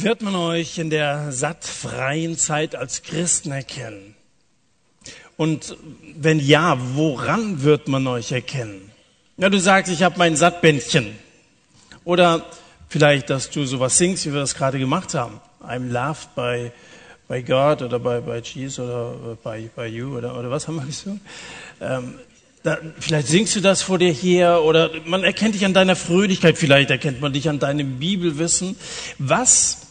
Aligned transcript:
Wird 0.00 0.22
man 0.22 0.36
euch 0.36 0.78
in 0.78 0.90
der 0.90 1.32
sattfreien 1.32 2.38
Zeit 2.38 2.76
als 2.76 3.02
Christen 3.02 3.50
erkennen? 3.50 4.14
Und 5.36 5.76
wenn 6.14 6.38
ja, 6.38 6.78
woran 6.94 7.64
wird 7.64 7.88
man 7.88 8.06
euch 8.06 8.30
erkennen? 8.30 8.92
Ja, 9.38 9.48
du 9.48 9.58
sagst, 9.58 9.92
ich 9.92 10.04
habe 10.04 10.16
mein 10.16 10.36
Sattbändchen. 10.36 11.16
Oder 12.04 12.46
vielleicht, 12.88 13.28
dass 13.28 13.50
du 13.50 13.64
sowas 13.64 13.98
singst, 13.98 14.24
wie 14.24 14.32
wir 14.32 14.38
das 14.38 14.54
gerade 14.54 14.78
gemacht 14.78 15.14
haben. 15.14 15.40
I'm 15.60 15.90
loved 15.90 16.32
by, 16.36 16.70
by 17.26 17.42
God 17.42 17.82
oder 17.82 17.98
by, 17.98 18.20
by 18.20 18.38
Jesus 18.38 18.78
oder 18.78 19.36
by, 19.42 19.68
by 19.74 19.86
you 19.86 20.16
oder, 20.16 20.38
oder 20.38 20.48
was 20.48 20.68
haben 20.68 20.76
wir 20.76 20.86
gesungen? 20.86 21.20
Ähm, 21.80 22.14
da, 22.62 22.78
vielleicht 23.00 23.26
singst 23.26 23.56
du 23.56 23.60
das 23.60 23.82
vor 23.82 23.98
dir 23.98 24.12
her 24.12 24.62
oder 24.62 24.90
man 25.06 25.24
erkennt 25.24 25.56
dich 25.56 25.64
an 25.64 25.74
deiner 25.74 25.96
Fröhlichkeit, 25.96 26.56
vielleicht 26.56 26.90
erkennt 26.90 27.20
man 27.20 27.32
dich 27.32 27.48
an 27.48 27.58
deinem 27.58 27.98
Bibelwissen. 27.98 28.76
Was 29.18 29.87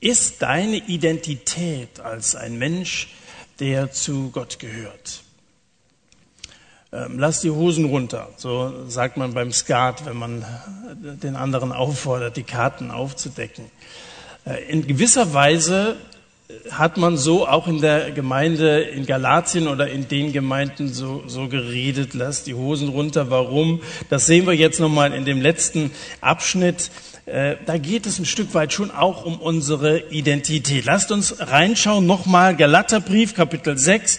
ist 0.00 0.42
deine 0.42 0.76
Identität 0.76 2.00
als 2.00 2.34
ein 2.34 2.58
Mensch, 2.58 3.08
der 3.58 3.92
zu 3.92 4.30
Gott 4.30 4.58
gehört? 4.58 5.22
Ähm, 6.92 7.18
lass 7.18 7.40
die 7.40 7.50
Hosen 7.50 7.84
runter, 7.84 8.30
so 8.36 8.88
sagt 8.88 9.16
man 9.16 9.32
beim 9.32 9.52
Skat, 9.52 10.06
wenn 10.06 10.16
man 10.16 10.44
den 11.22 11.36
anderen 11.36 11.70
auffordert, 11.70 12.36
die 12.36 12.42
Karten 12.42 12.90
aufzudecken. 12.90 13.66
Äh, 14.44 14.64
in 14.64 14.86
gewisser 14.86 15.32
Weise 15.32 15.96
hat 16.70 16.96
man 16.96 17.16
so 17.16 17.46
auch 17.46 17.68
in 17.68 17.80
der 17.80 18.10
Gemeinde 18.10 18.80
in 18.80 19.06
Galatien 19.06 19.68
oder 19.68 19.88
in 19.88 20.08
den 20.08 20.32
Gemeinden 20.32 20.92
so, 20.92 21.22
so 21.26 21.48
geredet, 21.48 22.14
lass 22.14 22.44
die 22.44 22.54
Hosen 22.54 22.88
runter. 22.88 23.30
Warum? 23.30 23.80
Das 24.08 24.26
sehen 24.26 24.46
wir 24.46 24.54
jetzt 24.54 24.80
nochmal 24.80 25.12
in 25.12 25.24
dem 25.24 25.40
letzten 25.40 25.92
Abschnitt. 26.20 26.90
Äh, 27.26 27.56
da 27.66 27.78
geht 27.78 28.06
es 28.06 28.18
ein 28.18 28.24
Stück 28.24 28.54
weit 28.54 28.72
schon 28.72 28.90
auch 28.90 29.24
um 29.24 29.40
unsere 29.40 30.10
Identität. 30.10 30.84
Lasst 30.86 31.12
uns 31.12 31.36
reinschauen, 31.38 32.06
nochmal 32.06 32.56
Galaterbrief, 32.56 33.34
Kapitel 33.34 33.76
6. 33.76 34.18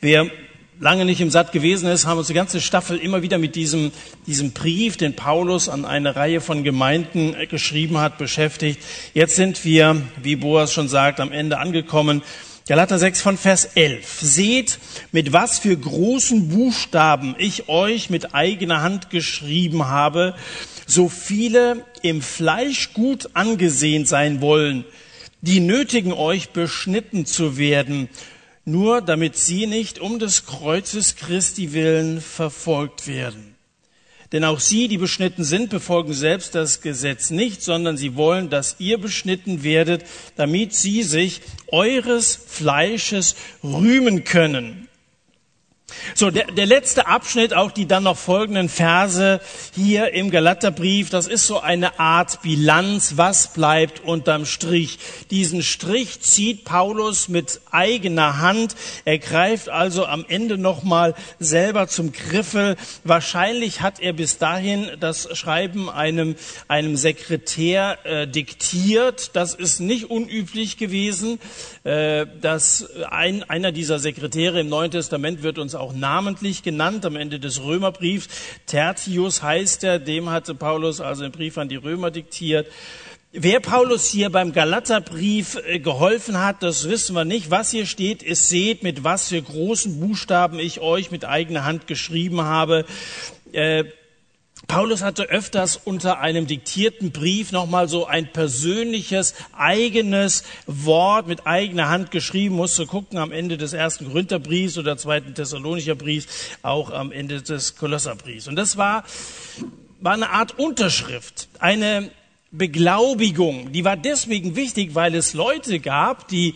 Wer 0.00 0.30
lange 0.78 1.04
nicht 1.04 1.20
im 1.20 1.30
Satt 1.30 1.52
gewesen 1.52 1.88
ist, 1.88 2.06
haben 2.06 2.18
uns 2.18 2.26
die 2.26 2.34
ganze 2.34 2.60
Staffel 2.60 2.98
immer 2.98 3.22
wieder 3.22 3.38
mit 3.38 3.54
diesem, 3.54 3.92
diesem 4.26 4.52
Brief, 4.52 4.96
den 4.96 5.14
Paulus 5.14 5.68
an 5.68 5.84
eine 5.84 6.16
Reihe 6.16 6.40
von 6.40 6.64
Gemeinden 6.64 7.36
geschrieben 7.48 7.98
hat, 7.98 8.18
beschäftigt. 8.18 8.80
Jetzt 9.14 9.36
sind 9.36 9.64
wir, 9.64 10.02
wie 10.22 10.36
Boas 10.36 10.72
schon 10.72 10.88
sagt, 10.88 11.20
am 11.20 11.32
Ende 11.32 11.58
angekommen. 11.58 12.22
Galater 12.68 12.98
6 12.98 13.20
von 13.20 13.38
Vers 13.38 13.64
11. 13.74 14.20
Seht, 14.20 14.78
mit 15.10 15.32
was 15.32 15.58
für 15.58 15.76
großen 15.76 16.48
Buchstaben 16.48 17.34
ich 17.38 17.68
euch 17.68 18.08
mit 18.08 18.34
eigener 18.34 18.82
Hand 18.82 19.10
geschrieben 19.10 19.88
habe, 19.88 20.34
so 20.86 21.08
viele 21.08 21.84
im 22.02 22.22
Fleisch 22.22 22.92
gut 22.94 23.30
angesehen 23.34 24.06
sein 24.06 24.40
wollen, 24.40 24.84
die 25.40 25.60
nötigen 25.60 26.12
euch 26.12 26.50
beschnitten 26.50 27.26
zu 27.26 27.58
werden, 27.58 28.08
nur 28.64 29.00
damit 29.00 29.36
sie 29.36 29.66
nicht 29.66 29.98
um 29.98 30.18
des 30.18 30.46
Kreuzes 30.46 31.16
Christi 31.16 31.72
willen 31.72 32.20
verfolgt 32.20 33.08
werden. 33.08 33.52
Denn 34.32 34.44
auch 34.44 34.60
sie, 34.60 34.88
die 34.88 34.96
beschnitten 34.96 35.44
sind, 35.44 35.68
befolgen 35.68 36.14
selbst 36.14 36.54
das 36.54 36.80
Gesetz 36.80 37.30
nicht, 37.30 37.62
sondern 37.62 37.98
sie 37.98 38.16
wollen, 38.16 38.48
dass 38.48 38.76
ihr 38.78 38.98
beschnitten 38.98 39.62
werdet, 39.62 40.04
damit 40.36 40.74
sie 40.74 41.02
sich 41.02 41.42
eures 41.66 42.34
Fleisches 42.34 43.36
rühmen 43.62 44.24
können. 44.24 44.88
So, 46.14 46.30
der, 46.30 46.46
der 46.46 46.66
letzte 46.66 47.06
Abschnitt, 47.06 47.54
auch 47.54 47.70
die 47.70 47.86
dann 47.86 48.04
noch 48.04 48.16
folgenden 48.16 48.68
Verse 48.68 49.40
hier 49.74 50.12
im 50.12 50.30
Galaterbrief, 50.30 51.10
das 51.10 51.26
ist 51.26 51.46
so 51.46 51.60
eine 51.60 51.98
Art 51.98 52.42
Bilanz, 52.42 53.14
was 53.16 53.52
bleibt 53.52 54.00
unterm 54.04 54.46
Strich. 54.46 54.98
Diesen 55.30 55.62
Strich 55.62 56.20
zieht 56.20 56.64
Paulus 56.64 57.28
mit 57.28 57.60
eigener 57.70 58.38
Hand. 58.38 58.76
Er 59.04 59.18
greift 59.18 59.68
also 59.68 60.06
am 60.06 60.24
Ende 60.28 60.58
nochmal 60.58 61.14
selber 61.38 61.88
zum 61.88 62.12
Griffel. 62.12 62.76
Wahrscheinlich 63.04 63.80
hat 63.80 64.00
er 64.00 64.12
bis 64.12 64.38
dahin 64.38 64.90
das 65.00 65.36
Schreiben 65.36 65.90
einem, 65.90 66.36
einem 66.68 66.96
Sekretär 66.96 67.98
äh, 68.04 68.28
diktiert. 68.28 69.30
Das 69.34 69.54
ist 69.54 69.80
nicht 69.80 70.10
unüblich 70.10 70.76
gewesen. 70.76 71.38
Äh, 71.84 72.26
dass 72.40 72.88
ein, 73.10 73.42
einer 73.42 73.72
dieser 73.72 73.98
Sekretäre 73.98 74.60
im 74.60 74.68
Neuen 74.68 74.92
Testament 74.92 75.42
wird 75.42 75.58
uns 75.58 75.74
auch 75.74 75.81
namentlich 75.90 76.62
genannt 76.62 77.04
am 77.04 77.16
Ende 77.16 77.40
des 77.40 77.64
Römerbriefs. 77.64 78.28
Tertius 78.66 79.42
heißt 79.42 79.82
er, 79.82 79.98
dem 79.98 80.30
hatte 80.30 80.54
Paulus 80.54 81.00
also 81.00 81.24
den 81.24 81.32
Brief 81.32 81.58
an 81.58 81.68
die 81.68 81.74
Römer 81.74 82.12
diktiert. 82.12 82.68
Wer 83.32 83.60
Paulus 83.60 84.06
hier 84.08 84.28
beim 84.28 84.52
Galaterbrief 84.52 85.58
äh, 85.66 85.78
geholfen 85.80 86.38
hat, 86.38 86.62
das 86.62 86.88
wissen 86.88 87.16
wir 87.16 87.24
nicht. 87.24 87.50
Was 87.50 87.70
hier 87.70 87.86
steht, 87.86 88.22
ist, 88.22 88.50
seht, 88.50 88.82
mit 88.82 89.04
was 89.04 89.30
für 89.30 89.40
großen 89.40 89.98
Buchstaben 89.98 90.58
ich 90.58 90.80
euch 90.80 91.10
mit 91.10 91.24
eigener 91.24 91.64
Hand 91.64 91.86
geschrieben 91.86 92.42
habe. 92.42 92.84
Paulus 94.72 95.02
hatte 95.02 95.24
öfters 95.24 95.76
unter 95.76 96.20
einem 96.20 96.46
diktierten 96.46 97.12
Brief 97.12 97.52
nochmal 97.52 97.90
so 97.90 98.06
ein 98.06 98.32
persönliches, 98.32 99.34
eigenes 99.54 100.44
Wort 100.66 101.26
mit 101.26 101.46
eigener 101.46 101.90
Hand 101.90 102.10
geschrieben, 102.10 102.54
musste 102.54 102.86
gucken 102.86 103.18
am 103.18 103.32
Ende 103.32 103.58
des 103.58 103.74
ersten 103.74 104.06
Korintherbriefs 104.06 104.78
oder 104.78 104.96
zweiten 104.96 105.34
Thessalonicher 105.34 105.94
Briefs, 105.94 106.26
auch 106.62 106.90
am 106.90 107.12
Ende 107.12 107.42
des 107.42 107.76
Kolosserbriefs. 107.76 108.48
Und 108.48 108.56
das 108.56 108.78
war, 108.78 109.04
war 110.00 110.14
eine 110.14 110.30
Art 110.30 110.58
Unterschrift, 110.58 111.48
eine 111.58 112.10
Beglaubigung. 112.50 113.72
Die 113.72 113.84
war 113.84 113.98
deswegen 113.98 114.56
wichtig, 114.56 114.94
weil 114.94 115.14
es 115.14 115.34
Leute 115.34 115.80
gab, 115.80 116.28
die 116.28 116.54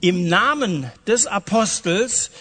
im 0.00 0.26
Namen 0.26 0.90
des 1.06 1.28
Apostels 1.28 2.32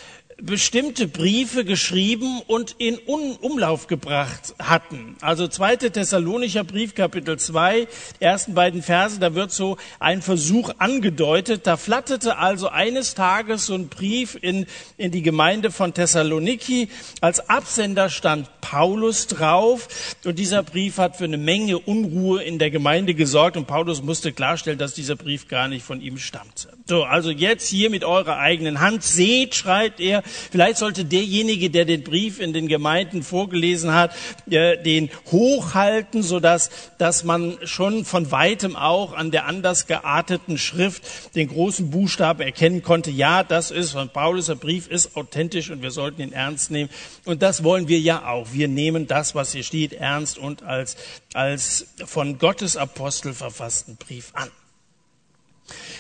bestimmte 0.46 1.08
Briefe 1.08 1.64
geschrieben 1.64 2.42
und 2.48 2.76
in 2.78 2.98
Umlauf 2.98 3.88
gebracht 3.88 4.54
hatten. 4.60 5.16
Also 5.22 5.48
zweite 5.48 5.90
Thessalonicher 5.90 6.66
Brief, 6.66 6.96
Kapitel 6.96 7.40
2, 7.40 7.88
ersten 8.20 8.54
beiden 8.54 8.82
Verse, 8.82 9.20
da 9.20 9.36
wird 9.36 9.52
so 9.52 9.78
ein 10.00 10.22
Versuch 10.22 10.72
angedeutet. 10.80 11.66
Da 11.66 11.78
flatterte 11.78 12.38
also 12.38 12.68
eines 12.68 13.16
Tages 13.16 13.68
so 13.68 13.74
ein 13.74 13.88
Brief 13.88 14.38
in, 14.42 14.66
in 14.98 15.12
die 15.12 15.22
Gemeinde 15.22 15.72
von 15.72 15.94
Thessaloniki. 15.94 16.90
Als 17.22 17.50
Absender 17.50 18.10
stand 18.10 18.50
Paulus 18.60 19.28
drauf 19.28 19.88
und 20.26 20.38
dieser 20.40 20.64
Brief 20.64 20.98
hat 20.98 21.16
für 21.16 21.24
eine 21.24 21.38
Menge 21.38 21.80
Unruhe 21.80 22.44
in 22.44 22.60
der 22.60 22.70
Gemeinde 22.70 23.14
gesorgt 23.14 23.56
und 23.56 23.66
Paulus 23.66 24.04
musste 24.04 24.34
klarstellen, 24.34 24.78
dass 24.78 24.94
dieser 24.94 25.16
Brief 25.16 25.48
gar 25.48 25.70
nicht 25.70 25.86
von 25.86 26.02
ihm 26.02 26.18
stammte. 26.18 26.70
So, 26.86 27.04
also 27.04 27.32
jetzt 27.32 27.68
hier 27.68 27.90
mit 27.90 28.04
eurer 28.04 28.38
eigenen 28.38 28.82
Hand 28.82 29.04
seht, 29.04 29.56
schreit 29.56 30.00
er, 30.00 30.22
Vielleicht 30.52 30.78
sollte 30.78 31.06
derjenige, 31.06 31.70
der 31.70 31.86
den 31.86 32.04
Brief 32.04 32.40
in 32.40 32.54
den 32.54 32.68
Gemeinden 32.68 33.24
vorgelesen 33.24 33.94
hat, 33.94 34.16
äh, 34.50 34.78
den 34.82 35.10
hochhalten, 35.32 36.22
so 36.22 36.40
dass, 36.40 36.70
dass 36.98 37.24
man 37.24 37.58
schon 37.64 38.06
von 38.06 38.32
weitem 38.32 38.76
auch 38.76 39.14
an 39.14 39.32
der 39.32 39.46
anders 39.46 39.88
gearteten 39.88 40.58
Schrift 40.58 41.36
den 41.36 41.48
großen 41.48 41.90
Buchstaben 41.90 42.42
erkennen 42.42 42.84
konnte. 42.84 43.10
Ja, 43.10 43.44
das 43.44 43.72
ist 43.72 43.94
von 43.94 44.10
Paulus, 44.10 44.48
der 44.48 44.56
Brief 44.56 44.88
ist 44.88 45.16
authentisch 45.16 45.72
und 45.72 45.82
wir 45.82 45.92
sollten 45.92 46.22
ihn 46.22 46.34
ernst 46.34 46.70
nehmen. 46.70 46.90
Und 47.26 47.42
das 47.42 47.64
wollen 47.64 47.88
wir 47.88 48.00
ja 48.00 48.28
auch. 48.28 48.48
Wir 48.52 48.68
nehmen 48.68 49.08
das, 49.08 49.34
was 49.34 49.54
hier 49.54 49.64
steht, 49.64 49.94
ernst 49.94 50.38
und 50.38 50.64
als, 50.64 50.98
als 51.34 51.88
von 52.06 52.38
Gottes 52.38 52.78
Apostel 52.78 53.34
verfassten 53.34 53.96
Brief 53.96 54.32
an. 54.34 54.50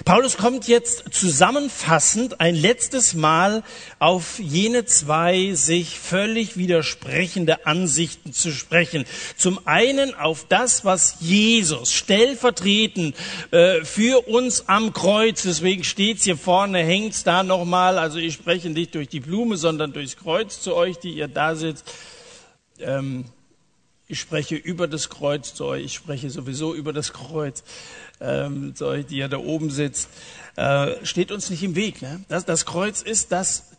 Paulus 0.06 0.36
kommt 0.36 0.68
jetzt 0.68 1.14
zusammenfassend 1.14 2.42
ein 2.42 2.56
letztes 2.56 3.14
Mal 3.14 3.64
auf 4.00 4.38
jene 4.40 4.84
zwei 4.86 5.54
sich 5.54 5.98
völlig 5.98 6.58
widersprechende 6.58 7.66
Ansichten 7.66 8.34
zu 8.34 8.52
sprechen. 8.52 9.06
Zum 9.38 9.66
einen 9.66 10.14
auf 10.14 10.46
das, 10.50 10.84
was 10.84 11.18
Jesus 11.22 11.94
stellvertretend 11.94 13.16
äh, 13.52 13.86
für 13.86 14.28
uns 14.28 14.68
am 14.68 14.92
Kreuz, 14.92 15.44
deswegen 15.44 15.86
steht's 15.86 16.26
hier 16.26 16.38
vorne, 16.38 16.80
hängt's 16.80 17.24
da 17.24 17.44
nochmal, 17.44 17.98
also 17.98 18.20
ich 18.20 18.34
spreche 18.34 18.70
nicht 18.70 18.96
durch 18.96 19.08
die 19.08 19.22
Blume, 19.22 19.56
sondern 19.56 19.94
durchs 19.94 20.18
Kreuz 20.18 20.60
zu 20.60 20.76
euch, 20.76 20.98
die 20.98 21.14
ihr 21.14 21.30
da 21.30 21.56
sitzt. 21.56 21.90
Ähm, 22.80 23.26
ich 24.08 24.20
spreche 24.20 24.56
über 24.56 24.88
das 24.88 25.10
Kreuz 25.10 25.54
zu 25.54 25.66
euch, 25.66 25.86
ich 25.86 25.94
spreche 25.94 26.30
sowieso 26.30 26.76
über 26.76 26.92
das 26.92 27.14
Kreuz 27.14 27.64
ähm, 28.20 28.76
zu 28.76 28.86
euch, 28.86 29.06
die 29.06 29.18
ja 29.18 29.28
da 29.30 29.38
oben 29.38 29.70
sitzt, 29.70 30.10
äh, 30.56 31.06
steht 31.06 31.32
uns 31.32 31.50
nicht 31.50 31.64
im 31.64 31.76
Weg. 31.76 32.02
Ne? 32.02 32.24
Das, 32.28 32.46
das 32.46 32.66
Kreuz 32.66 33.02
ist 33.02 33.32
das, 33.32 33.72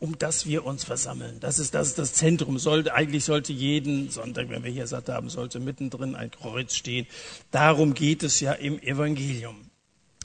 um 0.00 0.18
das 0.18 0.46
wir 0.46 0.66
uns 0.66 0.84
versammeln. 0.84 1.38
Das 1.40 1.58
ist 1.58 1.74
das, 1.74 1.88
ist 1.88 1.98
das 1.98 2.12
Zentrum. 2.12 2.58
Sollte, 2.58 2.92
eigentlich 2.92 3.24
sollte 3.24 3.52
jeden 3.52 4.10
Sonntag, 4.10 4.50
wenn 4.50 4.64
wir 4.64 4.70
hier 4.70 4.86
satt 4.86 5.08
haben, 5.08 5.30
sollte 5.30 5.60
mittendrin 5.60 6.16
ein 6.16 6.30
Kreuz 6.30 6.74
stehen. 6.74 7.06
Darum 7.52 7.94
geht 7.94 8.24
es 8.24 8.40
ja 8.40 8.52
im 8.52 8.80
Evangelium. 8.80 9.70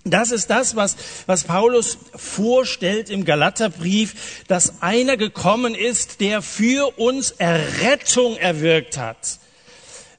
Das 0.03 0.31
ist 0.31 0.49
das, 0.49 0.75
was, 0.75 0.97
was 1.27 1.45
Paulus 1.45 1.97
vorstellt 2.13 3.09
im 3.09 3.23
Galaterbrief, 3.23 4.43
dass 4.47 4.81
einer 4.81 5.15
gekommen 5.15 5.75
ist, 5.75 6.19
der 6.19 6.41
für 6.41 6.99
uns 6.99 7.31
Errettung 7.31 8.35
erwirkt 8.35 8.97
hat 8.97 9.39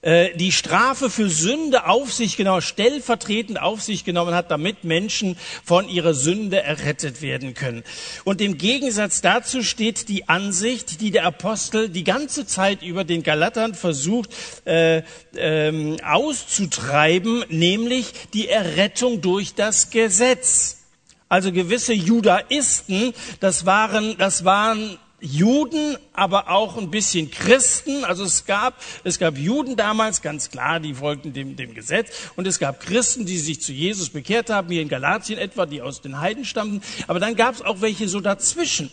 äh, 0.04 0.36
die 0.36 0.52
Strafe 0.52 1.08
für 1.08 1.30
Sünde 1.30 1.86
auf 1.86 2.12
sich 2.12 2.36
genommen, 2.36 2.60
stellvertretend 2.60 3.60
auf 3.60 3.82
sich 3.82 4.04
genommen 4.04 4.34
hat, 4.34 4.50
damit 4.50 4.84
Menschen 4.84 5.38
von 5.64 5.88
ihrer 5.88 6.12
Sünde 6.12 6.62
errettet 6.62 7.22
werden 7.22 7.54
können. 7.54 7.84
Und 8.24 8.42
im 8.42 8.58
Gegensatz 8.58 9.22
dazu 9.22 9.62
steht 9.62 10.10
die 10.10 10.28
Ansicht, 10.28 11.00
die 11.00 11.10
der 11.10 11.24
Apostel 11.24 11.88
die 11.88 12.04
ganze 12.04 12.46
Zeit 12.46 12.82
über 12.82 13.04
den 13.04 13.22
Galatern 13.22 13.74
versucht 13.74 14.28
äh, 14.66 15.02
ähm, 15.36 15.96
auszutreiben, 16.04 17.44
nämlich 17.48 18.12
die 18.34 18.48
Errettung 18.48 19.22
durch 19.22 19.54
das 19.54 19.88
Gesetz. 19.88 20.82
Also 21.30 21.50
gewisse 21.50 21.94
Judaisten, 21.94 23.14
das 23.40 23.64
waren, 23.64 24.16
das 24.18 24.44
waren 24.44 24.98
Juden, 25.24 25.96
aber 26.12 26.50
auch 26.50 26.76
ein 26.76 26.90
bisschen 26.90 27.30
Christen. 27.30 28.04
Also 28.04 28.24
es 28.24 28.44
gab, 28.44 28.80
es 29.04 29.18
gab 29.18 29.38
Juden 29.38 29.74
damals, 29.74 30.20
ganz 30.20 30.50
klar, 30.50 30.80
die 30.80 30.94
folgten 30.94 31.32
dem, 31.32 31.56
dem 31.56 31.74
Gesetz. 31.74 32.30
Und 32.36 32.46
es 32.46 32.58
gab 32.58 32.80
Christen, 32.80 33.24
die 33.24 33.38
sich 33.38 33.62
zu 33.62 33.72
Jesus 33.72 34.10
bekehrt 34.10 34.50
haben, 34.50 34.68
hier 34.68 34.82
in 34.82 34.88
Galatien 34.88 35.38
etwa, 35.38 35.64
die 35.64 35.80
aus 35.80 36.02
den 36.02 36.20
Heiden 36.20 36.44
stammten. 36.44 36.82
Aber 37.06 37.20
dann 37.20 37.36
gab 37.36 37.54
es 37.54 37.62
auch 37.62 37.80
welche 37.80 38.08
so 38.08 38.20
dazwischen. 38.20 38.92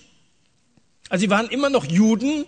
Also 1.10 1.24
sie 1.24 1.30
waren 1.30 1.50
immer 1.50 1.70
noch 1.70 1.86
Juden, 1.86 2.46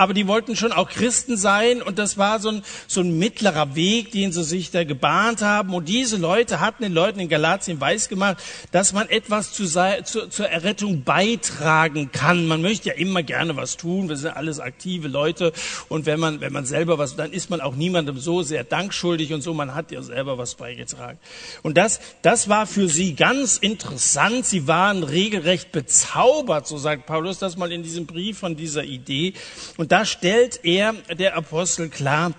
aber 0.00 0.14
die 0.14 0.26
wollten 0.26 0.56
schon 0.56 0.72
auch 0.72 0.88
Christen 0.88 1.36
sein 1.36 1.82
und 1.82 1.98
das 1.98 2.16
war 2.16 2.40
so 2.40 2.48
ein, 2.48 2.62
so 2.86 3.02
ein 3.02 3.18
mittlerer 3.18 3.74
Weg, 3.74 4.12
den 4.12 4.32
sie 4.32 4.44
sich 4.44 4.70
da 4.70 4.84
gebahnt 4.84 5.42
haben. 5.42 5.74
Und 5.74 5.90
diese 5.90 6.16
Leute 6.16 6.60
hatten 6.60 6.82
den 6.84 6.94
Leuten 6.94 7.20
in 7.20 7.28
Galatien 7.28 7.82
weisgemacht, 7.82 8.38
dass 8.72 8.94
man 8.94 9.10
etwas 9.10 9.52
zu, 9.52 9.66
zu, 9.66 10.30
zur 10.30 10.48
Errettung 10.48 11.04
beitragen 11.04 12.10
kann. 12.12 12.46
Man 12.46 12.62
möchte 12.62 12.88
ja 12.88 12.94
immer 12.94 13.22
gerne 13.22 13.56
was 13.56 13.76
tun. 13.76 14.08
Wir 14.08 14.16
sind 14.16 14.34
alles 14.34 14.58
aktive 14.58 15.06
Leute 15.06 15.52
und 15.90 16.06
wenn 16.06 16.18
man, 16.18 16.40
wenn 16.40 16.54
man 16.54 16.64
selber 16.64 16.96
was, 16.96 17.16
dann 17.16 17.34
ist 17.34 17.50
man 17.50 17.60
auch 17.60 17.76
niemandem 17.76 18.18
so 18.18 18.40
sehr 18.40 18.64
dankschuldig 18.64 19.34
und 19.34 19.42
so. 19.42 19.52
Man 19.52 19.74
hat 19.74 19.92
ja 19.92 20.00
selber 20.00 20.38
was 20.38 20.54
beigetragen. 20.54 21.18
Und 21.62 21.76
das, 21.76 22.00
das 22.22 22.48
war 22.48 22.66
für 22.66 22.88
sie 22.88 23.14
ganz 23.14 23.58
interessant. 23.58 24.46
Sie 24.46 24.66
waren 24.66 25.02
regelrecht 25.02 25.72
bezaubert, 25.72 26.66
so 26.66 26.78
sagt 26.78 27.04
Paulus 27.04 27.38
das 27.38 27.58
mal 27.58 27.70
in 27.70 27.82
diesem 27.82 28.06
Brief 28.06 28.38
von 28.38 28.56
dieser 28.56 28.84
Idee. 28.84 29.34
Und 29.76 29.89
da 29.90 30.04
stellt 30.04 30.60
er, 30.62 30.92
der 30.92 31.36
Apostel, 31.36 31.88
klar, 31.88 32.32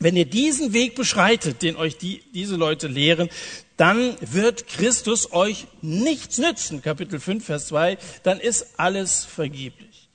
wenn 0.00 0.16
ihr 0.16 0.24
diesen 0.24 0.72
Weg 0.72 0.96
beschreitet, 0.96 1.62
den 1.62 1.76
euch 1.76 1.96
die, 1.98 2.22
diese 2.34 2.56
Leute 2.56 2.88
lehren, 2.88 3.28
dann 3.76 4.16
wird 4.20 4.66
Christus 4.66 5.32
euch 5.32 5.66
nichts 5.82 6.38
nützen. 6.38 6.82
Kapitel 6.82 7.20
5, 7.20 7.44
Vers 7.44 7.68
2, 7.68 7.96
dann 8.24 8.40
ist 8.40 8.78
alles 8.78 9.24
vergeblich. 9.24 10.08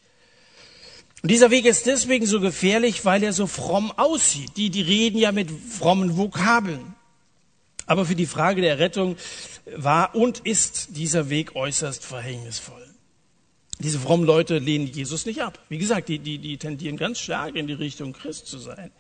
Und 1.22 1.31
dieser 1.31 1.50
Weg 1.50 1.66
ist 1.66 1.86
deswegen 1.86 2.25
so 2.25 2.42
gefährlich, 2.42 3.06
weil 3.06 3.24
er 3.24 3.31
so 3.31 3.48
fromm 3.48 3.92
aussieht. 3.92 4.57
Die, 4.57 4.69
die 4.69 4.81
reden 4.81 5.18
ja 5.18 5.31
mit 5.31 5.50
frommen 5.50 6.18
Vokabeln. 6.18 6.94
Aber 7.86 8.06
für 8.06 8.16
die 8.16 8.25
Frage 8.25 8.62
der 8.62 8.80
Rettung 8.80 9.16
war 9.75 10.13
und 10.13 10.39
ist 10.39 10.89
dieser 10.98 11.30
Weg 11.30 11.56
äußerst 11.56 12.04
verhängnisvoll. 12.04 12.85
Diese 13.80 14.00
frommen 14.00 14.25
Leute 14.25 14.57
lehnen 14.57 14.88
Jesus 14.88 15.25
nicht 15.25 15.42
ab. 15.42 15.60
Wie 15.69 15.77
gesagt, 15.77 16.07
die, 16.10 16.19
die, 16.19 16.38
die 16.38 16.57
tendieren 16.57 16.98
ganz 16.98 17.19
stark 17.19 17.56
in 17.56 17.68
die 17.68 17.74
Richtung 17.74 18.13
Christ 18.13 18.48
zu 18.48 18.57
sein. 18.57 18.92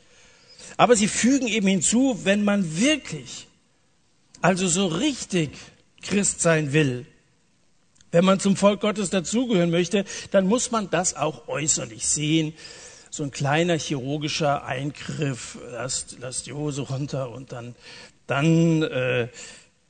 Aber 0.77 0.95
sie 0.95 1.07
fügen 1.07 1.47
eben 1.47 1.67
hinzu, 1.67 2.19
wenn 2.23 2.43
man 2.43 2.77
wirklich, 2.79 3.47
also 4.41 4.67
so 4.67 4.87
richtig 4.87 5.51
Christ 6.01 6.41
sein 6.41 6.73
will, 6.73 7.05
wenn 8.11 8.25
man 8.25 8.39
zum 8.39 8.55
Volk 8.55 8.81
Gottes 8.81 9.09
dazugehören 9.09 9.71
möchte, 9.71 10.05
dann 10.31 10.47
muss 10.47 10.71
man 10.71 10.89
das 10.89 11.15
auch 11.15 11.47
äußerlich 11.47 12.07
sehen. 12.07 12.53
So 13.09 13.23
ein 13.23 13.31
kleiner 13.31 13.77
chirurgischer 13.77 14.65
Eingriff, 14.65 15.57
lasst, 15.71 16.17
lasst 16.19 16.47
die 16.47 16.53
Hose 16.53 16.83
runter 16.83 17.31
und 17.31 17.51
dann, 17.51 17.75
dann, 18.27 18.83
äh, 18.83 19.29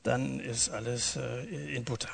dann 0.03 0.39
ist 0.39 0.69
alles 0.69 1.17
äh, 1.17 1.75
in 1.75 1.83
Butter. 1.83 2.09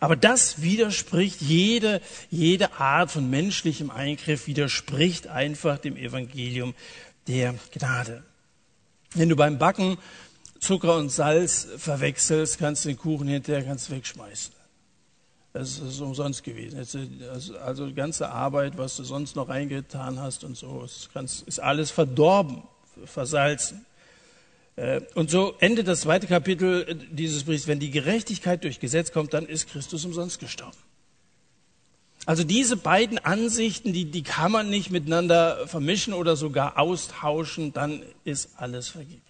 Aber 0.00 0.16
das 0.16 0.62
widerspricht 0.62 1.40
jede, 1.40 2.00
jede 2.30 2.72
Art 2.74 3.10
von 3.10 3.28
menschlichem 3.28 3.90
Eingriff, 3.90 4.46
widerspricht 4.46 5.26
einfach 5.26 5.78
dem 5.78 5.96
Evangelium 5.96 6.74
der 7.26 7.54
Gnade. 7.72 8.22
Wenn 9.14 9.28
du 9.28 9.36
beim 9.36 9.58
Backen 9.58 9.98
Zucker 10.60 10.96
und 10.96 11.10
Salz 11.10 11.68
verwechselst, 11.76 12.58
kannst 12.58 12.84
du 12.84 12.88
den 12.88 12.98
Kuchen 12.98 13.28
hinterher 13.28 13.62
ganz 13.62 13.90
wegschmeißen. 13.90 14.52
Das 15.52 15.78
ist 15.78 16.00
umsonst 16.00 16.44
gewesen. 16.44 16.78
Also 17.64 17.86
die 17.86 17.94
ganze 17.94 18.28
Arbeit, 18.28 18.76
was 18.76 18.96
du 18.96 19.04
sonst 19.04 19.34
noch 19.34 19.48
reingetan 19.48 20.20
hast 20.20 20.44
und 20.44 20.56
so, 20.56 20.84
ist 20.84 21.60
alles 21.60 21.90
verdorben, 21.90 22.62
versalzen. 23.04 23.86
Äh, 24.78 25.00
und 25.14 25.30
so 25.30 25.54
endet 25.58 25.88
das 25.88 26.02
zweite 26.02 26.26
Kapitel 26.26 26.86
äh, 26.88 26.94
dieses 27.10 27.44
Briefs. 27.44 27.66
Wenn 27.66 27.80
die 27.80 27.90
Gerechtigkeit 27.90 28.62
durch 28.62 28.78
Gesetz 28.78 29.12
kommt, 29.12 29.34
dann 29.34 29.46
ist 29.46 29.68
Christus 29.68 30.04
umsonst 30.04 30.38
gestorben. 30.38 30.76
Also 32.26 32.44
diese 32.44 32.76
beiden 32.76 33.18
Ansichten, 33.18 33.92
die, 33.92 34.04
die 34.04 34.22
kann 34.22 34.52
man 34.52 34.70
nicht 34.70 34.90
miteinander 34.90 35.66
vermischen 35.66 36.12
oder 36.12 36.36
sogar 36.36 36.78
austauschen, 36.78 37.72
dann 37.72 38.02
ist 38.24 38.50
alles 38.56 38.88
vergeblich. 38.88 39.22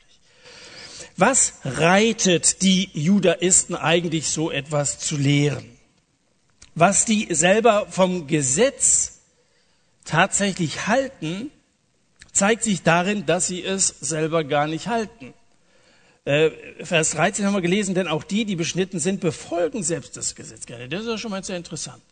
Was 1.16 1.54
reitet 1.64 2.62
die 2.62 2.90
Judaisten 2.92 3.74
eigentlich 3.74 4.28
so 4.28 4.50
etwas 4.50 4.98
zu 4.98 5.16
lehren? 5.16 5.64
Was 6.74 7.04
die 7.04 7.32
selber 7.34 7.86
vom 7.88 8.26
Gesetz 8.26 9.20
tatsächlich 10.04 10.86
halten, 10.86 11.50
zeigt 12.32 12.62
sich 12.62 12.82
darin, 12.82 13.26
dass 13.26 13.46
sie 13.46 13.64
es 13.64 13.88
selber 13.88 14.44
gar 14.44 14.66
nicht 14.66 14.88
halten. 14.88 15.34
Äh, 16.28 16.50
Vers 16.84 17.12
13 17.12 17.46
haben 17.46 17.54
wir 17.54 17.62
gelesen, 17.62 17.94
denn 17.94 18.06
auch 18.06 18.22
die, 18.22 18.44
die 18.44 18.54
beschnitten 18.54 18.98
sind, 18.98 19.20
befolgen 19.20 19.82
selbst 19.82 20.14
das 20.14 20.34
Gesetz 20.34 20.66
gerne. 20.66 20.86
Das 20.86 21.00
ist 21.00 21.06
ja 21.06 21.16
schon 21.16 21.30
mal 21.30 21.42
sehr 21.42 21.56
interessant. 21.56 22.02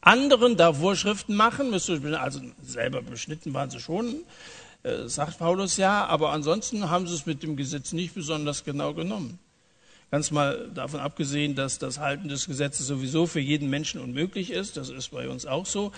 Anderen 0.00 0.56
da 0.56 0.72
Vorschriften 0.72 1.36
machen, 1.36 1.72
also 1.72 2.40
selber 2.64 3.00
beschnitten 3.00 3.54
waren 3.54 3.70
sie 3.70 3.78
schon, 3.78 4.22
äh, 4.82 5.06
sagt 5.06 5.38
Paulus 5.38 5.76
ja, 5.76 6.04
aber 6.06 6.32
ansonsten 6.32 6.90
haben 6.90 7.06
sie 7.06 7.14
es 7.14 7.26
mit 7.26 7.44
dem 7.44 7.54
Gesetz 7.54 7.92
nicht 7.92 8.12
besonders 8.12 8.64
genau 8.64 8.92
genommen. 8.92 9.38
Ganz 10.10 10.32
mal 10.32 10.68
davon 10.74 10.98
abgesehen, 10.98 11.54
dass 11.54 11.78
das 11.78 12.00
Halten 12.00 12.28
des 12.28 12.46
Gesetzes 12.46 12.88
sowieso 12.88 13.26
für 13.26 13.38
jeden 13.38 13.70
Menschen 13.70 14.00
unmöglich 14.00 14.50
ist, 14.50 14.78
das 14.78 14.88
ist 14.88 15.12
bei 15.12 15.28
uns 15.28 15.46
auch 15.46 15.66
so. 15.66 15.92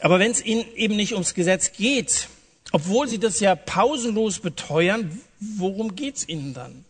Aber 0.00 0.18
wenn 0.18 0.30
es 0.30 0.42
ihnen 0.42 0.64
eben 0.76 0.96
nicht 0.96 1.12
ums 1.12 1.34
Gesetz 1.34 1.72
geht, 1.72 2.28
obwohl 2.72 3.06
sie 3.06 3.18
das 3.18 3.38
ja 3.40 3.54
pausenlos 3.54 4.38
beteuern, 4.38 5.20
worum 5.40 5.96
geht's 5.96 6.28
ihnen 6.28 6.54
dann? 6.54 6.84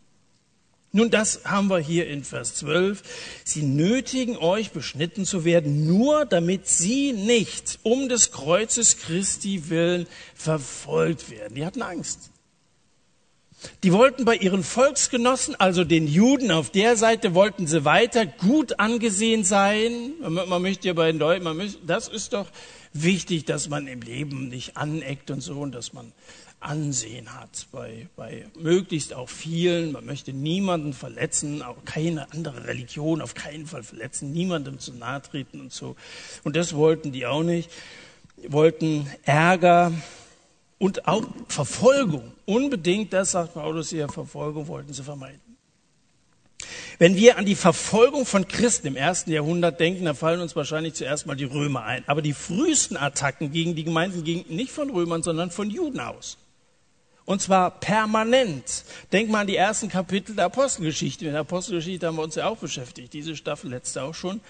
Nun, 0.93 1.11
das 1.11 1.43
haben 1.44 1.69
wir 1.69 1.79
hier 1.79 2.08
in 2.08 2.25
Vers 2.25 2.56
12. 2.56 3.02
Sie 3.45 3.62
nötigen 3.62 4.37
euch, 4.37 4.73
beschnitten 4.73 5.25
zu 5.25 5.45
werden, 5.45 5.87
nur 5.87 6.26
damit 6.26 6.66
sie 6.66 7.12
nicht 7.12 7.78
um 7.85 8.09
des 8.09 8.33
Kreuzes 8.33 8.99
Christi 8.99 9.71
willen 9.71 10.09
verfolgt 10.35 11.30
werden. 11.30 11.54
Die 11.54 11.64
hatten 11.64 11.83
Angst. 11.83 12.30
Die 13.83 13.92
wollten 13.92 14.25
bei 14.25 14.37
ihren 14.37 14.64
Volksgenossen, 14.64 15.54
also 15.54 15.85
den 15.85 16.09
Juden 16.09 16.50
auf 16.50 16.71
der 16.71 16.97
Seite, 16.97 17.35
wollten 17.35 17.66
sie 17.66 17.85
weiter 17.85 18.26
gut 18.26 18.80
angesehen 18.80 19.45
sein. 19.45 20.14
Man 20.21 20.62
möchte 20.62 20.88
ja 20.88 20.95
bei 20.95 21.12
den 21.12 21.21
Leuten, 21.21 21.45
man 21.45 21.57
möchte, 21.57 21.78
das 21.87 22.09
ist 22.09 22.33
doch 22.33 22.47
wichtig, 22.92 23.45
dass 23.45 23.69
man 23.69 23.87
im 23.87 24.00
Leben 24.00 24.49
nicht 24.49 24.76
aneckt 24.76 25.30
und 25.30 25.40
so 25.40 25.61
und 25.61 25.73
dass 25.73 25.92
man 25.92 26.12
Ansehen 26.61 27.35
hat 27.40 27.67
bei, 27.73 28.09
bei 28.17 28.47
möglichst 28.59 29.14
auch 29.14 29.31
vielen. 29.31 29.93
Man 29.93 30.05
möchte 30.05 30.33
niemanden 30.33 30.93
verletzen, 30.93 31.62
auch 31.62 31.85
keine 31.87 32.31
andere 32.33 32.67
Religion 32.67 33.23
auf 33.23 33.35
keinen 33.35 33.67
Fall 33.67 33.83
verletzen, 33.83 34.33
niemandem 34.33 34.79
zu 34.79 34.93
nahe 34.93 35.23
treten 35.23 35.61
und 35.61 35.73
so. 35.73 35.97
Und 36.45 36.57
das 36.57 36.75
wollten 36.75 37.12
die 37.12 37.26
auch 37.26 37.43
nicht. 37.43 37.71
Die 38.43 38.52
wollten 38.52 39.11
Ärger 39.25 39.93
und 40.79 41.09
auch 41.09 41.26
Verfolgung. 41.49 42.33
Unbedingt, 42.45 43.12
das 43.12 43.33
sagt 43.33 43.55
Paulus 43.55 43.90
hier, 43.90 44.09
Verfolgung 44.09 44.69
wollten 44.69 44.93
sie 44.93 45.02
vermeiden. 45.02 45.40
Wenn 46.99 47.17
wir 47.17 47.38
an 47.38 47.47
die 47.47 47.55
Verfolgung 47.55 48.26
von 48.26 48.47
Christen 48.47 48.88
im 48.88 48.97
ersten 48.97 49.31
Jahrhundert 49.33 49.81
denken, 49.81 50.05
dann 50.05 50.14
fallen 50.14 50.43
uns 50.43 50.55
wahrscheinlich 50.55 50.93
zuerst 50.93 51.26
mal 51.26 51.35
die 51.35 51.45
Römer 51.45 51.85
ein. 51.85 52.05
Aber 52.07 52.21
die 52.21 52.35
frühesten 52.35 52.99
Attacken 52.99 53.52
gegen 53.52 53.75
die 53.75 53.85
Gemeinden 53.85 54.25
gingen 54.25 54.45
nicht 54.49 54.71
von 54.71 54.90
Römern, 54.90 55.23
sondern 55.23 55.50
von 55.50 55.71
Juden 55.71 56.00
aus. 56.00 56.37
Und 57.31 57.41
zwar 57.41 57.71
permanent. 57.71 58.85
Denk 59.13 59.31
mal 59.31 59.43
an 59.43 59.47
die 59.47 59.55
ersten 59.55 59.89
Kapitel 59.89 60.35
der 60.35 60.47
Apostelgeschichte. 60.47 61.27
In 61.27 61.31
der 61.31 61.43
Apostelgeschichte 61.43 62.05
haben 62.09 62.17
wir 62.17 62.25
uns 62.25 62.35
ja 62.35 62.49
auch 62.49 62.57
beschäftigt. 62.57 63.13
Diese 63.13 63.37
Staffel 63.37 63.71
letzte 63.71 64.03
auch 64.03 64.17
schon. 64.17 64.41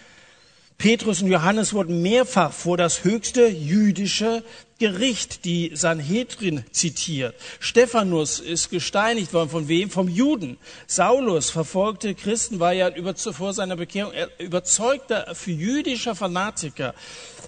Petrus 0.81 1.21
und 1.21 1.29
Johannes 1.29 1.75
wurden 1.75 2.01
mehrfach 2.01 2.55
vor 2.55 2.79
das 2.79 3.05
höchste 3.05 3.47
jüdische 3.49 4.43
Gericht, 4.79 5.45
die 5.45 5.73
Sanhedrin, 5.75 6.65
zitiert. 6.71 7.35
Stephanus 7.59 8.41
ist 8.41 8.71
gesteinigt 8.71 9.35
worden. 9.35 9.51
Von 9.51 9.69
wem? 9.69 9.91
Vom 9.91 10.09
Juden. 10.09 10.57
Saulus, 10.87 11.51
verfolgte 11.51 12.15
Christen, 12.15 12.61
war 12.61 12.73
ja 12.73 12.91
vor 13.15 13.53
seiner 13.53 13.77
Bekehrung 13.77 14.15
überzeugter 14.39 15.35
für 15.35 15.51
jüdischer 15.51 16.15
Fanatiker. 16.15 16.95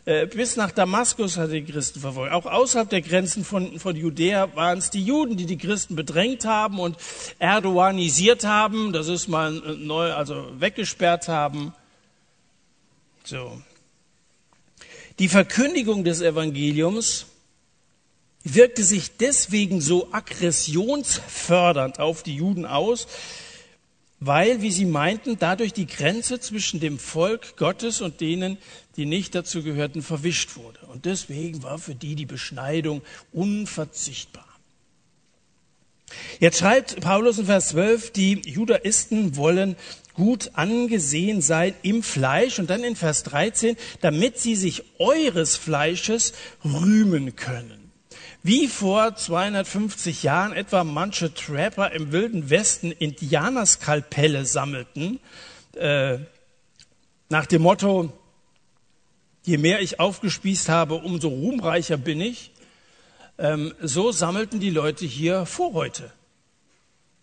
Äh, 0.04 0.26
bis 0.26 0.56
nach 0.56 0.70
Damaskus 0.70 1.38
hat 1.38 1.48
er 1.48 1.54
die 1.54 1.64
Christen 1.64 2.00
verfolgt. 2.00 2.34
Auch 2.34 2.44
außerhalb 2.44 2.90
der 2.90 3.00
Grenzen 3.00 3.46
von, 3.46 3.78
von 3.78 3.96
Judäa 3.96 4.54
waren 4.54 4.76
es 4.76 4.90
die 4.90 5.02
Juden, 5.02 5.38
die 5.38 5.46
die 5.46 5.56
Christen 5.56 5.96
bedrängt 5.96 6.44
haben 6.44 6.78
und 6.78 6.98
erdoganisiert 7.38 8.44
haben. 8.44 8.92
Das 8.92 9.08
ist 9.08 9.28
mal 9.28 9.52
neu, 9.52 10.12
also 10.12 10.48
weggesperrt 10.58 11.28
haben. 11.28 11.72
So. 13.24 13.60
Die 15.18 15.28
Verkündigung 15.28 16.04
des 16.04 16.20
Evangeliums 16.20 17.26
wirkte 18.44 18.82
sich 18.82 19.16
deswegen 19.16 19.80
so 19.80 20.12
aggressionsfördernd 20.12 22.00
auf 22.00 22.22
die 22.22 22.36
Juden 22.36 22.66
aus, 22.66 23.06
weil, 24.18 24.62
wie 24.62 24.70
sie 24.70 24.84
meinten, 24.84 25.38
dadurch 25.38 25.72
die 25.72 25.86
Grenze 25.86 26.40
zwischen 26.40 26.80
dem 26.80 26.98
Volk 26.98 27.56
Gottes 27.56 28.00
und 28.00 28.20
denen, 28.20 28.58
die 28.96 29.04
nicht 29.04 29.34
dazu 29.34 29.62
gehörten, 29.62 30.02
verwischt 30.02 30.56
wurde. 30.56 30.80
Und 30.86 31.04
deswegen 31.04 31.62
war 31.62 31.78
für 31.78 31.94
die 31.94 32.14
die 32.14 32.26
Beschneidung 32.26 33.02
unverzichtbar. 33.32 34.46
Jetzt 36.40 36.58
schreibt 36.58 37.00
Paulus 37.00 37.38
in 37.38 37.46
Vers 37.46 37.68
12, 37.68 38.10
die 38.12 38.42
Judaisten 38.44 39.36
wollen 39.36 39.76
gut 40.14 40.50
angesehen 40.54 41.40
sein 41.40 41.74
im 41.82 42.02
Fleisch. 42.02 42.58
Und 42.58 42.70
dann 42.70 42.84
in 42.84 42.96
Vers 42.96 43.22
13, 43.24 43.76
damit 44.00 44.38
sie 44.38 44.56
sich 44.56 44.84
eures 44.98 45.56
Fleisches 45.56 46.32
rühmen 46.64 47.36
können. 47.36 47.90
Wie 48.42 48.66
vor 48.66 49.14
250 49.14 50.24
Jahren 50.24 50.52
etwa 50.52 50.82
manche 50.82 51.32
Trapper 51.32 51.92
im 51.92 52.10
wilden 52.10 52.50
Westen 52.50 52.90
Indianerskalpelle 52.90 54.44
sammelten, 54.46 55.20
äh, 55.76 56.18
nach 57.28 57.46
dem 57.46 57.62
Motto, 57.62 58.12
je 59.44 59.58
mehr 59.58 59.80
ich 59.80 60.00
aufgespießt 60.00 60.68
habe, 60.68 60.96
umso 60.96 61.28
ruhmreicher 61.28 61.96
bin 61.96 62.20
ich. 62.20 62.50
Ähm, 63.38 63.74
so 63.80 64.12
sammelten 64.12 64.58
die 64.58 64.70
Leute 64.70 65.06
hier 65.06 65.46
Vorräte. 65.46 66.12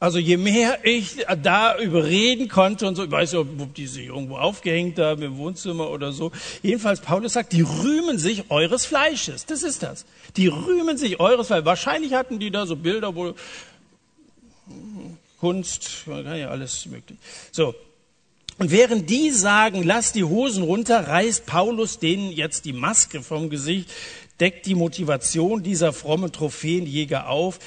Also 0.01 0.17
je 0.17 0.37
mehr 0.37 0.79
ich 0.85 1.25
da 1.43 1.77
überreden 1.77 2.47
konnte 2.47 2.87
und 2.87 2.95
so, 2.95 3.03
ich 3.03 3.11
weiß 3.11 3.33
nicht, 3.33 3.41
ob 3.41 3.75
die 3.75 3.85
sich 3.85 4.05
irgendwo 4.05 4.37
aufgehängt 4.37 4.97
haben 4.97 5.21
im 5.23 5.37
Wohnzimmer 5.37 5.89
oder 5.89 6.13
so. 6.13 6.31
Jedenfalls, 6.63 7.01
Paulus 7.01 7.33
sagt, 7.33 7.51
die 7.51 7.63
rühmen 7.63 8.17
sich 8.17 8.49
eures 8.49 8.85
Fleisches. 8.85 9.45
Das 9.45 9.61
ist 9.61 9.83
das. 9.83 10.05
Die 10.37 10.47
rühmen 10.47 10.97
sich 10.97 11.19
eures 11.19 11.47
Fleisches. 11.47 11.65
Wahrscheinlich 11.65 12.13
hatten 12.13 12.39
die 12.39 12.49
da 12.49 12.65
so 12.65 12.77
Bilder, 12.77 13.13
wo 13.13 13.33
Kunst, 15.39 16.03
ja 16.07 16.49
alles 16.49 16.85
möglich. 16.85 17.17
So. 17.51 17.75
Und 18.57 18.71
während 18.71 19.09
die 19.09 19.31
sagen, 19.31 19.83
lass 19.83 20.13
die 20.13 20.23
Hosen 20.23 20.63
runter, 20.63 21.07
reißt 21.07 21.45
Paulus 21.45 21.99
denen 21.99 22.31
jetzt 22.31 22.63
die 22.63 22.73
Maske 22.73 23.21
vom 23.21 23.49
Gesicht, 23.49 23.89
deckt 24.39 24.65
die 24.65 24.75
Motivation 24.75 25.63
dieser 25.63 25.91
frommen 25.91 26.31
Trophäenjäger 26.31 27.29
auf 27.29 27.59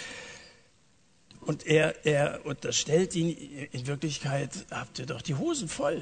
und 1.44 1.66
er, 1.66 2.06
er 2.06 2.40
unterstellt 2.44 3.14
ihn, 3.14 3.36
in 3.72 3.86
Wirklichkeit 3.86 4.50
habt 4.70 4.98
ihr 4.98 5.06
doch 5.06 5.22
die 5.22 5.34
Hosen 5.34 5.68
voll. 5.68 6.00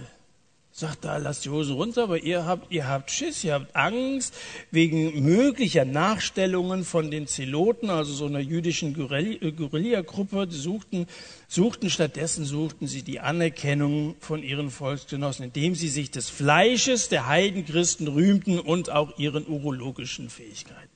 Sagt 0.73 1.05
da, 1.05 1.17
lasst 1.17 1.45
die 1.45 1.51
Hosen 1.51 1.75
runter, 1.75 2.05
aber 2.05 2.23
ihr 2.23 2.47
habt, 2.47 2.71
ihr 2.71 2.87
habt 2.87 3.11
Schiss, 3.11 3.43
ihr 3.43 3.55
habt 3.55 3.75
Angst 3.75 4.35
wegen 4.71 5.25
möglicher 5.25 5.85
Nachstellungen 5.85 6.85
von 6.85 7.11
den 7.11 7.27
Zeloten, 7.27 7.91
also 7.91 8.13
so 8.13 8.27
einer 8.27 8.39
jüdischen 8.39 8.95
Guerillagruppe. 8.95 10.47
Die 10.47 10.57
suchten, 10.57 11.09
suchten 11.49 11.91
stattdessen 11.91 12.45
suchten 12.45 12.87
sie 12.87 13.03
die 13.03 13.19
Anerkennung 13.19 14.15
von 14.21 14.45
ihren 14.45 14.71
Volksgenossen, 14.71 15.47
indem 15.47 15.75
sie 15.75 15.89
sich 15.89 16.13
des 16.13 16.31
Fleisches 16.31 17.09
der 17.09 17.27
Heidenchristen 17.27 18.07
rühmten 18.07 18.61
und 18.61 18.91
auch 18.91 19.19
ihren 19.19 19.49
urologischen 19.49 20.31
Fähigkeiten. 20.31 20.89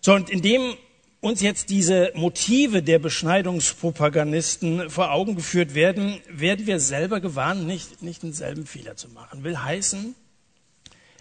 So, 0.00 0.14
und 0.14 0.30
indem 0.30 0.76
uns 1.20 1.40
jetzt 1.40 1.70
diese 1.70 2.12
Motive 2.14 2.82
der 2.82 2.98
Beschneidungspropagandisten 2.98 4.88
vor 4.88 5.10
Augen 5.10 5.34
geführt 5.34 5.74
werden, 5.74 6.20
werden 6.28 6.66
wir 6.66 6.78
selber 6.78 7.20
gewarnt, 7.20 7.66
nicht, 7.66 8.02
nicht 8.02 8.22
denselben 8.22 8.66
Fehler 8.66 8.96
zu 8.96 9.08
machen. 9.08 9.42
Will 9.42 9.58
heißen, 9.58 10.14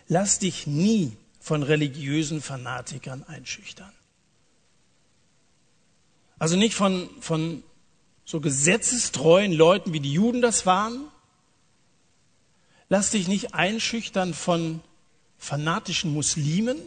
lass 0.08 0.40
dich 0.40 0.68
nie 0.68 1.14
von 1.40 1.64
religiösen 1.64 2.42
Fanatikern 2.42 3.24
einschüchtern. 3.24 3.92
Also 6.38 6.56
nicht 6.56 6.76
von, 6.76 7.10
von 7.20 7.64
so 8.24 8.40
gesetzestreuen 8.40 9.52
Leuten, 9.52 9.94
wie 9.94 10.00
die 10.00 10.14
Juden 10.14 10.42
das 10.42 10.68
waren. 10.68 11.08
Lass 12.90 13.10
dich 13.12 13.28
nicht 13.28 13.56
einschüchtern 13.56 14.36
von 14.36 14.82
fanatischen 15.40 16.14
Muslimen 16.14 16.78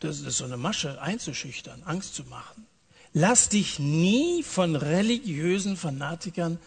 das 0.00 0.20
ist 0.20 0.38
so 0.38 0.44
eine 0.44 0.56
Masche, 0.56 1.00
einzuschüchtern, 1.00 1.82
Angst 1.84 2.14
zu 2.14 2.24
machen. 2.24 2.66
Lass 3.12 3.48
dich 3.48 3.78
nie 3.78 4.42
von 4.42 4.76
religiösen 4.76 5.76
Fanatikern 5.76 6.58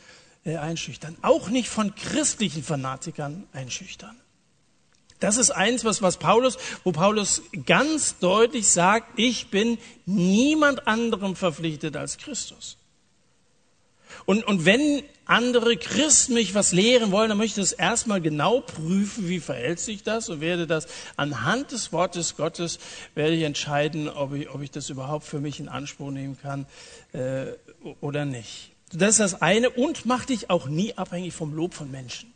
äh, 0.46 0.58
einschüchtern, 0.58 1.16
auch 1.22 1.50
nicht 1.50 1.70
von 1.70 1.96
christlichen 1.96 2.64
Fanatikern 2.64 3.48
einschüchtern. 3.54 4.16
Das 5.20 5.38
ist 5.38 5.52
eins, 5.52 5.86
was, 5.86 6.02
was 6.02 6.18
Paulus, 6.18 6.58
wo 6.84 6.92
Paulus 6.92 7.44
ganz 7.66 8.20
deutlich 8.20 8.68
sagt, 8.68 9.18
ich 9.18 9.48
bin 9.48 9.78
niemand 10.06 10.86
anderem 10.86 11.38
verpflichtet 11.38 11.96
als 11.96 12.18
Christus. 12.18 12.78
Und, 14.26 14.44
und 14.46 14.66
wenn 14.66 15.04
andere 15.26 15.78
Christen 15.78 16.34
mich 16.34 16.54
was 16.54 16.74
lehren 16.74 17.12
wollen, 17.12 17.30
dann 17.30 17.38
möchte 17.38 17.62
ich 17.62 17.70
das 17.70 17.78
erstmal 17.78 18.22
genau 18.22 18.60
prüfen, 18.60 19.30
wie 19.30 19.40
verhält 19.40 19.80
sich 19.80 20.04
das 20.04 20.30
und 20.30 20.42
werde 20.42 20.68
das 20.68 20.88
anhand 21.16 21.72
des 21.72 21.94
Wortes 21.94 22.36
Gottes, 22.36 22.80
werde 23.16 23.36
ich 23.36 23.44
entscheiden, 23.44 24.10
ob 24.10 24.34
ich, 24.34 24.50
ob 24.50 24.62
ich 24.62 24.72
das 24.72 24.90
überhaupt 24.90 25.26
für 25.26 25.40
mich 25.40 25.60
in 25.60 25.70
Anspruch 25.70 26.12
nehmen 26.12 26.38
kann 26.42 26.66
äh, 27.14 27.54
oder 28.02 28.26
nicht. 28.26 28.72
Das 28.92 29.12
ist 29.12 29.20
das 29.20 29.42
eine 29.42 29.70
und 29.70 30.06
mach 30.06 30.26
dich 30.26 30.50
auch 30.50 30.68
nie 30.68 30.94
abhängig 30.96 31.34
vom 31.34 31.54
Lob 31.54 31.74
von 31.74 31.90
Menschen. 31.90 32.33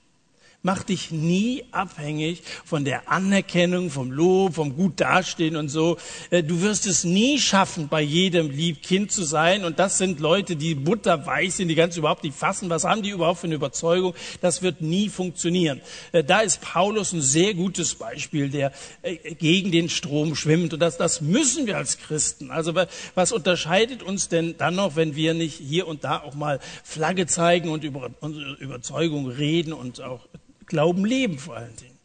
Mach 0.64 0.84
dich 0.84 1.12
nie 1.12 1.64
abhängig 1.72 2.42
von 2.66 2.84
der 2.84 3.10
Anerkennung, 3.10 3.92
vom 3.92 4.12
Lob, 4.12 4.56
vom 4.56 4.76
gut 4.76 5.00
dastehen 5.00 5.56
und 5.56 5.70
so. 5.70 5.98
Äh, 6.32 6.44
du 6.44 6.62
wirst 6.62 6.88
es 6.88 7.04
nie 7.04 7.40
schaffen, 7.40 7.88
bei 7.88 8.02
jedem 8.02 8.50
lieb 8.50 8.82
Kind 8.82 9.12
zu 9.12 9.24
sein. 9.24 9.64
Und 9.64 9.78
das 9.78 10.00
sind 10.00 10.20
Leute, 10.20 10.56
die 10.56 10.74
butterweich 10.74 11.54
sind, 11.54 11.68
die 11.68 11.76
ganz 11.76 11.96
überhaupt 11.96 12.24
nicht 12.24 12.36
fassen. 12.36 12.70
Was 12.72 12.86
haben 12.86 13.04
die 13.04 13.12
überhaupt 13.12 13.40
für 13.40 13.48
eine 13.48 13.56
Überzeugung? 13.56 14.16
Das 14.42 14.64
wird 14.64 14.82
nie 14.82 15.10
funktionieren. 15.10 15.80
Äh, 16.12 16.24
da 16.24 16.40
ist 16.40 16.60
Paulus 16.60 17.14
ein 17.14 17.22
sehr 17.22 17.54
gutes 17.54 17.94
Beispiel, 17.96 18.50
der 18.50 18.74
äh, 19.04 19.36
gegen 19.36 19.72
den 19.72 19.90
Strom 19.90 20.36
schwimmt. 20.36 20.74
Und 20.74 20.82
das, 20.82 20.98
das 20.98 21.22
müssen 21.22 21.68
wir 21.68 21.78
als 21.78 22.00
Christen. 22.00 22.50
Also 22.50 22.74
was 23.14 23.32
unterscheidet 23.32 24.02
uns 24.02 24.28
denn 24.28 24.58
dann 24.58 24.76
noch, 24.76 24.96
wenn 24.96 25.16
wir 25.16 25.36
nicht 25.36 25.60
hier 25.60 25.88
und 25.88 26.04
da 26.04 26.20
auch 26.20 26.34
mal 26.34 26.60
Flagge 26.84 27.28
zeigen 27.28 27.70
und 27.70 27.84
über 27.84 28.10
unsere 28.22 28.56
Überzeugung 28.56 29.28
reden 29.28 29.72
und 29.72 30.02
auch 30.02 30.28
Glauben 30.67 31.05
leben 31.05 31.39
vor 31.39 31.55
allen 31.55 31.75
Dingen. 31.77 31.97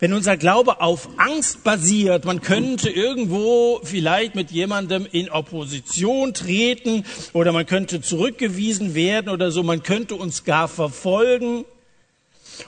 Wenn 0.00 0.12
unser 0.12 0.36
Glaube 0.36 0.80
auf 0.80 1.08
Angst 1.16 1.64
basiert, 1.64 2.24
man 2.24 2.42
könnte 2.42 2.90
irgendwo 2.90 3.80
vielleicht 3.82 4.34
mit 4.34 4.50
jemandem 4.50 5.06
in 5.10 5.30
Opposition 5.30 6.34
treten 6.34 7.04
oder 7.32 7.52
man 7.52 7.64
könnte 7.64 8.00
zurückgewiesen 8.00 8.94
werden 8.94 9.30
oder 9.30 9.50
so, 9.50 9.62
man 9.62 9.82
könnte 9.82 10.14
uns 10.14 10.44
gar 10.44 10.68
verfolgen. 10.68 11.64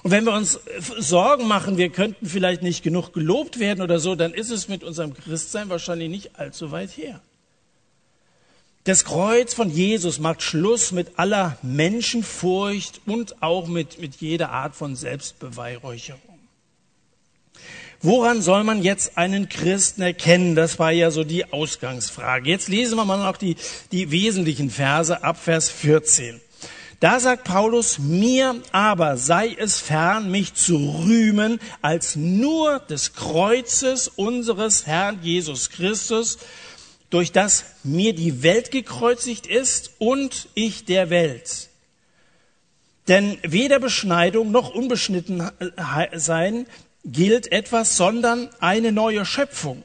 Und 0.03 0.11
wenn 0.11 0.25
wir 0.25 0.33
uns 0.33 0.61
Sorgen 0.99 1.47
machen, 1.47 1.77
wir 1.77 1.91
könnten 1.91 2.27
vielleicht 2.27 2.63
nicht 2.63 2.83
genug 2.83 3.13
gelobt 3.13 3.59
werden 3.59 3.83
oder 3.83 3.99
so, 3.99 4.15
dann 4.15 4.33
ist 4.33 4.51
es 4.51 4.69
mit 4.69 4.83
unserem 4.83 5.13
Christsein 5.13 5.69
wahrscheinlich 5.69 6.09
nicht 6.09 6.39
allzu 6.39 6.71
weit 6.71 6.97
her. 6.97 7.21
Das 8.85 9.07
Kreuz 9.07 9.55
von 9.55 9.71
Jesus 9.71 10.19
macht 10.19 10.43
Schluss 10.43 10.93
mit 10.93 11.19
aller 11.19 11.57
Menschenfurcht 11.63 13.01
und 13.07 13.43
auch 13.43 13.67
mit, 13.67 13.99
mit 13.99 14.17
jeder 14.17 14.51
Art 14.51 14.77
von 14.77 14.95
Selbstbeweihräucherung. 14.95 16.21
Woran 18.03 18.43
soll 18.43 18.63
man 18.65 18.83
jetzt 18.83 19.17
einen 19.17 19.49
Christen 19.49 20.03
erkennen? 20.03 20.55
Das 20.55 20.79
war 20.79 20.93
ja 20.93 21.11
so 21.11 21.25
die 21.25 21.51
Ausgangsfrage. 21.51 22.51
Jetzt 22.51 22.69
lesen 22.69 22.97
wir 22.97 23.07
mal 23.07 23.17
noch 23.17 23.39
die, 23.39 23.57
die 23.91 24.11
wesentlichen 24.11 24.69
Verse 24.69 25.25
ab 25.25 25.39
Vers 25.43 25.71
14. 25.71 26.43
Da 27.01 27.21
sagt 27.21 27.45
Paulus, 27.45 27.99
mir 27.99 28.61
aber 28.73 29.17
sei 29.17 29.57
es 29.59 29.81
fern, 29.81 30.31
mich 30.31 30.53
zu 30.53 30.77
rühmen 31.07 31.59
als 31.81 32.17
nur 32.17 32.81
des 32.81 33.15
Kreuzes 33.15 34.09
unseres 34.09 34.87
Herrn 34.87 35.21
Jesus 35.23 35.71
Christus, 35.71 36.39
durch 37.15 37.31
das 37.31 37.65
mir 37.85 38.13
die 38.13 38.43
Welt 38.43 38.73
gekreuzigt 38.73 39.47
ist 39.47 39.93
und 39.99 40.49
ich 40.55 40.85
der 40.85 41.11
Welt. 41.11 41.69
Denn 43.07 43.39
weder 43.43 43.79
Beschneidung 43.79 44.51
noch 44.51 44.75
Unbeschnittensein 44.75 46.67
gilt 47.05 47.53
etwas, 47.53 47.97
sondern 47.97 48.51
eine 48.59 48.91
neue 48.91 49.25
Schöpfung. 49.25 49.85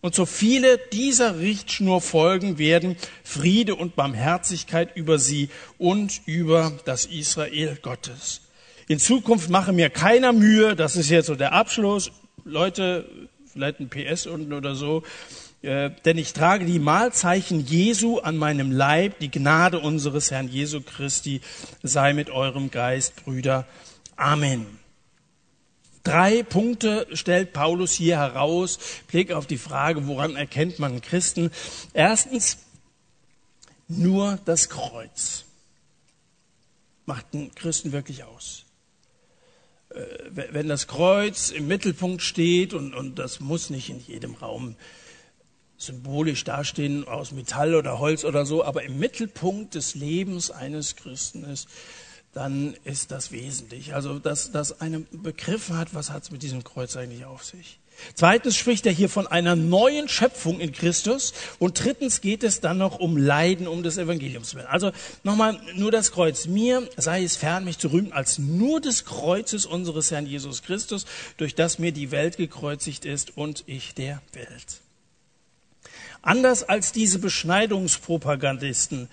Und 0.00 0.14
so 0.14 0.24
viele 0.24 0.78
dieser 0.78 1.38
Richtschnur 1.38 2.00
folgen, 2.00 2.56
werden 2.56 2.96
Friede 3.22 3.74
und 3.74 3.94
Barmherzigkeit 3.94 4.96
über 4.96 5.18
sie 5.18 5.50
und 5.76 6.22
über 6.24 6.72
das 6.86 7.04
Israel 7.04 7.76
Gottes. 7.82 8.40
In 8.88 8.98
Zukunft 8.98 9.50
mache 9.50 9.74
mir 9.74 9.90
keiner 9.90 10.32
Mühe, 10.32 10.74
das 10.76 10.96
ist 10.96 11.10
jetzt 11.10 11.26
so 11.26 11.34
der 11.34 11.52
Abschluss. 11.52 12.10
Leute, 12.44 13.04
vielleicht 13.52 13.80
ein 13.80 13.90
PS 13.90 14.26
unten 14.26 14.54
oder 14.54 14.74
so, 14.74 15.02
äh, 15.62 15.90
denn 16.04 16.16
ich 16.16 16.32
trage 16.32 16.64
die 16.64 16.78
Mahlzeichen 16.78 17.66
Jesu 17.66 18.18
an 18.18 18.36
meinem 18.36 18.70
Leib. 18.70 19.18
Die 19.18 19.30
Gnade 19.30 19.78
unseres 19.78 20.30
Herrn 20.30 20.48
Jesu 20.48 20.80
Christi 20.80 21.42
sei 21.82 22.12
mit 22.12 22.30
eurem 22.30 22.70
Geist, 22.70 23.24
Brüder. 23.24 23.66
Amen. 24.16 24.66
Drei 26.02 26.42
Punkte 26.42 27.06
stellt 27.12 27.52
Paulus 27.52 27.92
hier 27.92 28.16
heraus. 28.16 28.78
Blick 29.08 29.32
auf 29.32 29.46
die 29.46 29.58
Frage, 29.58 30.06
woran 30.06 30.34
erkennt 30.34 30.78
man 30.78 31.02
Christen? 31.02 31.50
Erstens, 31.92 32.58
nur 33.86 34.38
das 34.46 34.70
Kreuz 34.70 35.44
macht 37.04 37.26
einen 37.34 37.54
Christen 37.54 37.92
wirklich 37.92 38.24
aus. 38.24 38.64
Äh, 39.90 40.04
wenn 40.52 40.68
das 40.68 40.86
Kreuz 40.86 41.50
im 41.50 41.66
Mittelpunkt 41.66 42.22
steht, 42.22 42.72
und, 42.72 42.94
und 42.94 43.18
das 43.18 43.40
muss 43.40 43.68
nicht 43.68 43.90
in 43.90 43.98
jedem 43.98 44.34
Raum 44.34 44.76
symbolisch 45.80 46.44
dastehen 46.44 47.08
aus 47.08 47.32
Metall 47.32 47.74
oder 47.74 47.98
Holz 47.98 48.24
oder 48.24 48.44
so, 48.44 48.64
aber 48.64 48.82
im 48.82 48.98
Mittelpunkt 48.98 49.74
des 49.74 49.94
Lebens 49.94 50.50
eines 50.50 50.96
Christen 50.96 51.44
ist, 51.44 51.68
dann 52.32 52.74
ist 52.84 53.10
das 53.10 53.32
wesentlich. 53.32 53.94
Also, 53.94 54.18
dass, 54.18 54.52
dass 54.52 54.80
eine 54.80 55.00
begriffen 55.00 55.76
hat, 55.76 55.94
was 55.94 56.10
hat 56.10 56.22
es 56.24 56.30
mit 56.30 56.42
diesem 56.42 56.62
Kreuz 56.62 56.96
eigentlich 56.96 57.24
auf 57.24 57.44
sich. 57.44 57.80
Zweitens 58.14 58.56
spricht 58.56 58.86
er 58.86 58.92
hier 58.92 59.08
von 59.08 59.26
einer 59.26 59.56
neuen 59.56 60.08
Schöpfung 60.08 60.60
in 60.60 60.72
Christus. 60.72 61.34
Und 61.58 61.82
drittens 61.82 62.20
geht 62.20 62.44
es 62.44 62.60
dann 62.60 62.78
noch 62.78 62.98
um 62.98 63.16
Leiden 63.16 63.66
um 63.66 63.82
des 63.82 63.98
Evangeliums 63.98 64.54
willen. 64.54 64.66
Also 64.66 64.92
nochmal 65.22 65.60
nur 65.74 65.90
das 65.90 66.12
Kreuz. 66.12 66.46
Mir 66.46 66.88
sei 66.96 67.24
es 67.24 67.36
fern, 67.36 67.64
mich 67.64 67.78
zu 67.78 67.88
rühmen 67.88 68.12
als 68.12 68.38
nur 68.38 68.80
des 68.80 69.04
Kreuzes 69.04 69.66
unseres 69.66 70.10
Herrn 70.10 70.26
Jesus 70.26 70.62
Christus, 70.62 71.04
durch 71.36 71.54
das 71.54 71.78
mir 71.78 71.92
die 71.92 72.10
Welt 72.10 72.36
gekreuzigt 72.36 73.04
ist 73.04 73.36
und 73.36 73.64
ich 73.66 73.94
der 73.94 74.22
Welt. 74.32 74.80
Anders 76.22 76.62
als 76.64 76.92
diese 76.92 77.18
Beschneidungspropagandisten, 77.18 79.08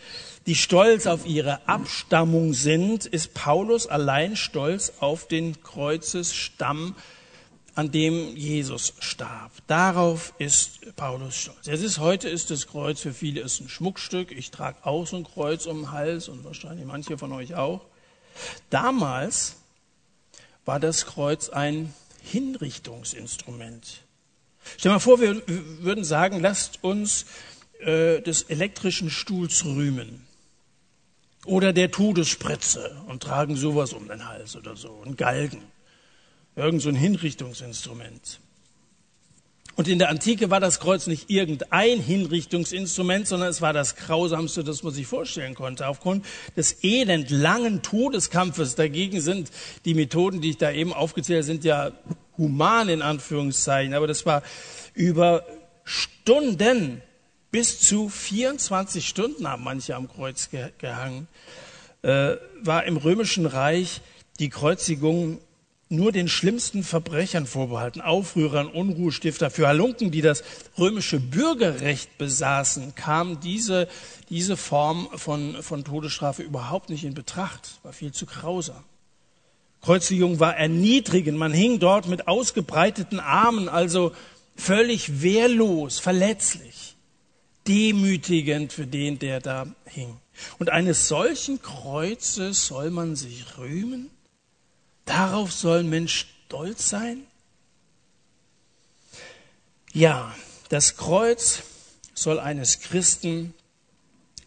die 0.46 0.56
stolz 0.56 1.08
auf 1.08 1.26
ihre 1.26 1.68
Abstammung 1.68 2.54
sind, 2.54 3.06
ist 3.06 3.34
Paulus 3.34 3.88
allein 3.88 4.36
stolz 4.36 4.94
auf 5.00 5.28
den 5.28 5.62
Kreuzesstamm, 5.64 6.96
an 7.76 7.92
dem 7.92 8.36
Jesus 8.36 8.94
starb. 9.00 9.52
Darauf 9.68 10.34
ist 10.40 10.96
Paulus 10.96 11.36
stolz. 11.36 11.68
Es 11.68 11.82
ist, 11.82 12.00
heute 12.00 12.28
ist 12.28 12.50
das 12.50 12.68
Kreuz 12.68 13.00
für 13.00 13.14
viele 13.14 13.42
ist 13.42 13.62
ein 13.62 13.70
Schmuckstück. 13.70 14.32
Ich 14.32 14.52
trage 14.52 14.78
auch 14.84 15.06
so 15.06 15.16
ein 15.16 15.24
Kreuz 15.24 15.66
um 15.66 15.82
den 15.82 15.92
Hals 15.92 16.28
und 16.28 16.44
wahrscheinlich 16.44 16.86
manche 16.86 17.18
von 17.18 17.32
euch 17.32 17.56
auch. 17.56 17.86
Damals 18.70 19.58
war 20.66 20.80
das 20.80 21.06
Kreuz 21.06 21.50
ein 21.50 21.94
Hinrichtungsinstrument. 22.24 24.07
Stell 24.78 24.92
mal 24.92 25.00
vor, 25.00 25.22
wir 25.22 25.42
würden 25.80 26.04
sagen, 26.04 26.40
lasst 26.40 26.84
uns 26.84 27.26
äh, 27.80 28.22
des 28.22 28.44
elektrischen 28.44 29.10
Stuhls 29.10 29.64
rühmen. 29.66 30.26
Oder 31.46 31.72
der 31.72 31.92
Todesspritze 31.92 32.98
und 33.08 33.24
tragen 33.24 33.56
sowas 33.56 33.94
um 33.94 34.08
den 34.08 34.28
Hals 34.28 34.56
oder 34.56 34.76
so. 34.76 35.02
Ein 35.06 35.16
Galgen. 35.16 35.64
Irgend 36.56 36.82
so 36.82 36.90
ein 36.90 36.96
Hinrichtungsinstrument. 36.96 38.40
Und 39.78 39.88
in 39.88 40.00
der 40.00 40.10
Antike 40.10 40.50
war 40.50 40.60
das 40.60 40.80
Kreuz 40.80 41.06
nicht 41.06 41.30
irgendein 41.30 42.02
Hinrichtungsinstrument, 42.02 43.28
sondern 43.28 43.50
es 43.50 43.62
war 43.62 43.74
das 43.74 43.96
grausamste, 43.96 44.64
das 44.64 44.82
man 44.82 44.92
sich 44.92 45.06
vorstellen 45.06 45.54
konnte. 45.54 45.88
Aufgrund 45.88 46.26
des 46.56 46.84
elend 46.84 47.30
langen 47.30 47.84
Todeskampfes 47.84 48.74
dagegen 48.74 49.22
sind 49.22 49.52
die 49.86 49.94
Methoden, 49.94 50.42
die 50.42 50.50
ich 50.50 50.58
da 50.58 50.72
eben 50.72 50.94
aufgezählt 50.94 51.38
habe, 51.38 51.46
sind 51.46 51.64
ja 51.64 51.92
human 52.38 52.90
in 52.90 53.02
Anführungszeichen, 53.02 53.94
aber 53.94 54.08
das 54.08 54.26
war 54.26 54.44
über 54.94 55.46
Stunden, 55.84 57.02
bis 57.52 57.80
zu 57.80 58.10
24 58.10 59.08
Stunden 59.08 59.48
haben 59.48 59.64
manche 59.64 59.96
am 59.96 60.08
Kreuz 60.08 60.50
gehangen, 60.50 61.28
äh, 62.02 62.36
war 62.62 62.86
im 62.86 62.98
römischen 62.98 63.46
Reich 63.46 64.02
die 64.40 64.50
Kreuzigung 64.50 65.40
nur 65.90 66.12
den 66.12 66.28
schlimmsten 66.28 66.84
Verbrechern 66.84 67.46
vorbehalten, 67.46 68.02
Aufrührern, 68.02 68.68
Unruhestifter. 68.68 69.50
Für 69.50 69.68
Halunken, 69.68 70.12
die 70.12 70.22
das 70.22 70.44
römische 70.78 71.20
Bürgerrecht 71.20 72.18
besaßen, 72.18 72.96
kam 72.96 73.40
diese, 73.40 73.88
diese 74.30 74.58
Form 74.58 75.08
von, 75.16 75.62
von 75.64 75.86
Todesstrafe 75.86 76.44
überhaupt 76.44 76.90
nicht 76.90 77.06
in 77.06 77.14
Betracht, 77.14 77.80
war 77.84 77.94
viel 77.94 78.12
zu 78.12 78.26
grausam. 78.26 78.84
Kreuzigung 79.82 80.40
war 80.40 80.56
erniedrigend. 80.56 81.38
Man 81.38 81.54
hing 81.54 81.80
dort 81.80 82.08
mit 82.08 82.28
ausgebreiteten 82.28 83.20
Armen, 83.20 83.70
also 83.70 84.14
völlig 84.56 85.22
wehrlos, 85.22 86.00
verletzlich, 86.00 86.96
demütigend 87.68 88.74
für 88.74 88.88
den, 88.88 89.20
der 89.20 89.40
da 89.40 89.68
hing. 89.86 90.20
Und 90.60 90.70
eines 90.70 91.08
solchen 91.08 91.62
Kreuzes 91.62 92.68
soll 92.68 92.92
man 92.92 93.16
sich 93.16 93.58
rühmen? 93.58 94.10
Darauf 95.06 95.52
soll 95.52 95.80
ein 95.80 95.90
Mensch 95.90 96.28
stolz 96.48 96.90
sein? 96.90 97.24
Ja, 99.94 100.36
das 100.70 100.98
Kreuz 100.98 101.64
soll 102.14 102.40
eines 102.40 102.80
Christen 102.80 103.54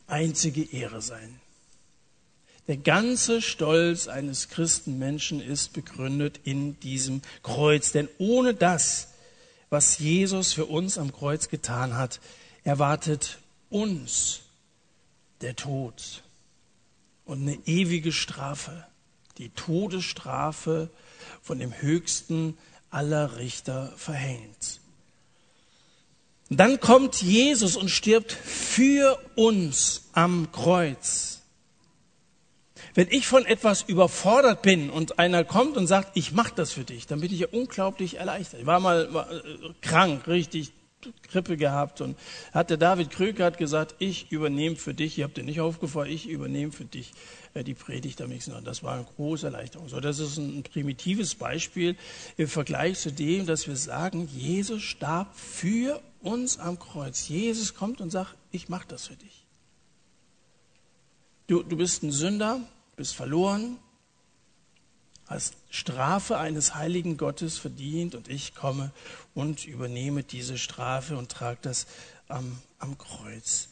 einzige 0.07 0.62
Ehre 0.73 1.01
sein. 1.01 1.40
Der 2.70 2.76
ganze 2.76 3.42
Stolz 3.42 4.06
eines 4.06 4.48
Christenmenschen 4.48 5.40
ist 5.40 5.72
begründet 5.72 6.38
in 6.44 6.78
diesem 6.78 7.20
Kreuz. 7.42 7.90
Denn 7.90 8.09
ohne 8.18 8.54
das, 8.54 9.09
was 9.70 9.98
Jesus 9.98 10.52
für 10.52 10.66
uns 10.66 10.96
am 10.96 11.12
Kreuz 11.12 11.48
getan 11.48 11.96
hat, 11.96 12.20
erwartet 12.62 13.38
uns 13.70 14.42
der 15.40 15.56
Tod 15.56 16.22
und 17.24 17.42
eine 17.42 17.59
ewige 17.66 18.12
Strafe, 18.12 18.87
die 19.38 19.48
Todesstrafe 19.48 20.90
von 21.42 21.59
dem 21.59 21.72
höchsten 21.72 22.56
aller 22.88 23.37
Richter 23.38 23.92
verhängt. 23.96 24.78
Dann 26.50 26.78
kommt 26.78 27.20
Jesus 27.20 27.74
und 27.74 27.88
stirbt 27.88 28.30
für 28.30 29.18
uns 29.35 30.02
am 30.12 30.52
Kreuz. 30.52 31.39
Wenn 32.94 33.09
ich 33.11 33.26
von 33.26 33.44
etwas 33.46 33.83
überfordert 33.83 34.62
bin 34.62 34.90
und 34.90 35.18
einer 35.18 35.44
kommt 35.44 35.76
und 35.76 35.87
sagt, 35.87 36.16
ich 36.16 36.33
mache 36.33 36.53
das 36.55 36.72
für 36.72 36.85
dich, 36.85 37.07
dann 37.07 37.20
bin 37.20 37.33
ich 37.33 37.40
ja 37.40 37.48
unglaublich 37.50 38.18
erleichtert. 38.18 38.61
Ich 38.61 38.66
war 38.66 38.81
mal 38.81 39.12
war, 39.14 39.31
äh, 39.31 39.42
krank, 39.81 40.26
richtig 40.26 40.72
Grippe 41.31 41.57
gehabt 41.57 42.00
und 42.00 42.18
hat 42.53 42.68
der 42.70 42.76
David 42.76 43.11
Kröger 43.11 43.46
hat 43.46 43.59
gesagt, 43.59 43.94
ich 43.98 44.31
übernehme 44.31 44.76
für 44.76 44.92
dich, 44.92 45.16
ihr 45.16 45.24
habt 45.24 45.37
dir 45.37 45.44
nicht 45.44 45.61
aufgefallen, 45.61 46.11
ich 46.11 46.29
übernehme 46.29 46.72
für 46.72 46.85
dich 46.85 47.12
äh, 47.55 47.64
die 47.64 47.74
Predigt 47.74 48.20
am 48.20 48.29
nächsten 48.29 48.53
Tag. 48.53 48.64
Das 48.64 48.83
war 48.83 48.94
eine 48.94 49.05
große 49.16 49.46
Erleichterung. 49.46 49.88
So, 49.88 50.00
das 50.00 50.18
ist 50.18 50.37
ein 50.37 50.62
primitives 50.62 51.35
Beispiel 51.35 51.96
im 52.37 52.48
Vergleich 52.48 52.98
zu 52.98 53.12
dem, 53.12 53.46
dass 53.46 53.66
wir 53.66 53.76
sagen, 53.76 54.29
Jesus 54.29 54.83
starb 54.83 55.35
für 55.35 56.03
uns 56.20 56.59
am 56.59 56.79
Kreuz. 56.79 57.29
Jesus 57.29 57.74
kommt 57.74 58.00
und 58.00 58.11
sagt, 58.11 58.35
ich 58.50 58.68
mache 58.68 58.88
das 58.88 59.07
für 59.07 59.16
dich. 59.16 59.46
Du, 61.46 61.62
du 61.62 61.76
bist 61.76 62.03
ein 62.03 62.12
Sünder, 62.12 62.61
bist 62.96 63.14
verloren, 63.14 63.79
hast 65.26 65.55
Strafe 65.70 66.38
eines 66.38 66.74
heiligen 66.74 67.16
Gottes 67.16 67.57
verdient 67.57 68.14
und 68.14 68.29
ich 68.29 68.55
komme 68.55 68.90
und 69.35 69.64
übernehme 69.64 70.24
diese 70.24 70.59
Strafe 70.59 71.16
und 71.16 71.31
trage 71.31 71.61
das 71.62 71.87
am, 72.29 72.59
am 72.79 72.98
Kreuz. 72.98 73.68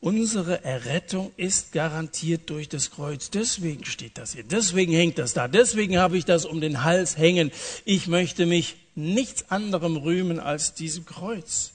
Unsere 0.00 0.64
Errettung 0.64 1.32
ist 1.36 1.72
garantiert 1.72 2.50
durch 2.50 2.68
das 2.68 2.90
Kreuz. 2.90 3.30
Deswegen 3.30 3.84
steht 3.84 4.18
das 4.18 4.32
hier. 4.32 4.44
Deswegen 4.44 4.92
hängt 4.92 5.18
das 5.18 5.32
da. 5.32 5.48
Deswegen 5.48 5.98
habe 5.98 6.18
ich 6.18 6.24
das 6.24 6.44
um 6.44 6.60
den 6.60 6.84
Hals 6.84 7.16
hängen. 7.16 7.52
Ich 7.84 8.06
möchte 8.06 8.46
mich 8.46 8.76
nichts 8.94 9.50
anderem 9.50 9.96
rühmen 9.96 10.40
als 10.40 10.74
diesem 10.74 11.06
Kreuz. 11.06 11.72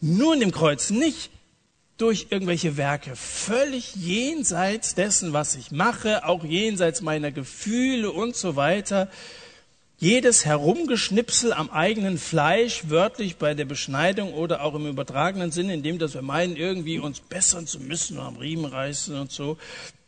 Nur 0.00 0.34
in 0.34 0.40
dem 0.40 0.52
Kreuz, 0.52 0.90
nicht 0.90 1.30
durch 2.00 2.28
irgendwelche 2.30 2.78
Werke, 2.78 3.14
völlig 3.14 3.94
jenseits 3.94 4.94
dessen, 4.94 5.34
was 5.34 5.54
ich 5.54 5.70
mache, 5.70 6.24
auch 6.24 6.44
jenseits 6.44 7.02
meiner 7.02 7.30
Gefühle 7.30 8.10
und 8.10 8.34
so 8.36 8.56
weiter. 8.56 9.08
Jedes 9.98 10.46
Herumgeschnipsel 10.46 11.52
am 11.52 11.68
eigenen 11.68 12.16
Fleisch, 12.16 12.84
wörtlich 12.88 13.36
bei 13.36 13.52
der 13.52 13.66
Beschneidung 13.66 14.32
oder 14.32 14.62
auch 14.62 14.74
im 14.74 14.86
übertragenen 14.86 15.50
Sinne, 15.50 15.74
indem 15.74 15.98
dass 15.98 16.14
wir 16.14 16.22
meinen, 16.22 16.56
irgendwie 16.56 16.98
uns 16.98 17.20
bessern 17.20 17.66
zu 17.66 17.78
müssen, 17.80 18.18
am 18.18 18.36
Riemen 18.36 18.64
reißen 18.64 19.14
und 19.20 19.30
so, 19.30 19.58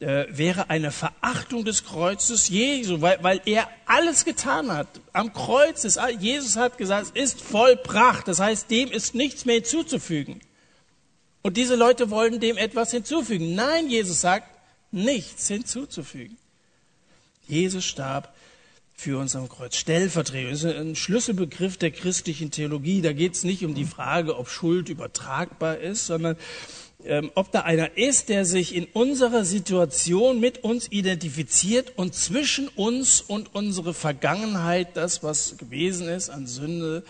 äh, 0.00 0.24
wäre 0.31 0.70
eine 0.70 0.92
Verachtung 0.92 1.66
des 1.66 1.85
Kreuzes 1.85 2.48
Jesu, 2.48 3.02
weil, 3.02 3.18
weil 3.20 3.42
er 3.44 3.68
alles 3.85 4.24
getan 4.24 4.72
hat. 4.72 4.88
Am 5.12 5.35
Kreuz 5.35 5.85
ist, 5.85 6.00
Jesus 6.20 6.57
hat 6.57 6.78
gesagt, 6.78 7.12
es 7.12 7.22
ist 7.22 7.42
vollbracht. 7.42 8.26
Das 8.26 8.40
heißt, 8.40 8.70
dem 8.70 8.90
ist 8.90 9.14
nichts 9.14 9.44
mehr 9.44 9.57
hinzuzufügen. 9.57 10.40
Und 11.42 11.57
diese 11.57 11.74
Leute 11.74 12.11
wollen 12.11 12.40
dem 12.40 12.57
etwas 12.57 12.92
hinzufügen. 12.92 13.55
Nein, 13.55 13.88
Jesus 13.88 14.20
sagt, 14.20 14.46
nichts 14.92 15.48
hinzuzufügen. 15.48 16.37
Jesus 17.48 17.85
starb 17.85 18.33
für 18.94 19.18
uns 19.18 19.35
am 19.35 19.48
Kreuz. 19.48 19.76
Stellvertretung 19.76 20.52
ist 20.52 20.64
ein 20.64 20.94
Schlüsselbegriff 20.94 21.76
der 21.76 21.90
christlichen 21.90 22.52
Theologie. 22.52 23.02
Da 23.02 23.12
geht 23.12 23.35
es 23.35 23.42
nicht 23.42 23.64
um 23.64 23.74
die 23.74 23.85
Frage, 23.85 24.38
ob 24.38 24.48
Schuld 24.48 24.88
übertragbar 24.88 25.78
ist, 25.78 26.07
sondern 26.07 26.37
ähm, 27.05 27.33
ob 27.35 27.50
da 27.50 27.62
einer 27.62 27.96
ist, 27.96 28.28
der 28.28 28.44
sich 28.44 28.76
in 28.76 28.85
unserer 28.85 29.44
Situation 29.44 30.38
mit 30.38 30.62
uns 30.62 30.87
identifiziert 30.92 31.92
und 31.96 32.14
zwischen 32.14 32.68
uns 32.68 33.20
und 33.20 33.55
unsere 33.57 33.92
Vergangenheit, 33.92 34.96
das, 34.96 35.24
was 35.24 35.57
gewesen 35.59 36.09
ist 36.09 36.31
an 36.31 36.46
Sünde, 36.46 37.02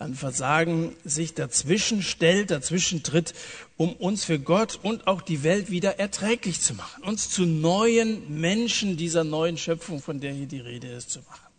an 0.00 0.14
Versagen, 0.14 0.96
sich 1.04 1.34
dazwischen 1.34 2.02
stellt, 2.02 2.50
dazwischen 2.50 3.02
tritt, 3.02 3.34
um 3.76 3.92
uns 3.92 4.24
für 4.24 4.38
Gott 4.38 4.80
und 4.82 5.06
auch 5.06 5.20
die 5.20 5.42
Welt 5.42 5.70
wieder 5.70 5.98
erträglich 5.98 6.62
zu 6.62 6.74
machen, 6.74 7.04
uns 7.04 7.28
zu 7.28 7.44
neuen 7.44 8.40
Menschen 8.40 8.96
dieser 8.96 9.24
neuen 9.24 9.58
Schöpfung, 9.58 10.00
von 10.00 10.18
der 10.18 10.32
hier 10.32 10.46
die 10.46 10.60
Rede 10.60 10.88
ist, 10.88 11.10
zu 11.10 11.20
machen. 11.20 11.52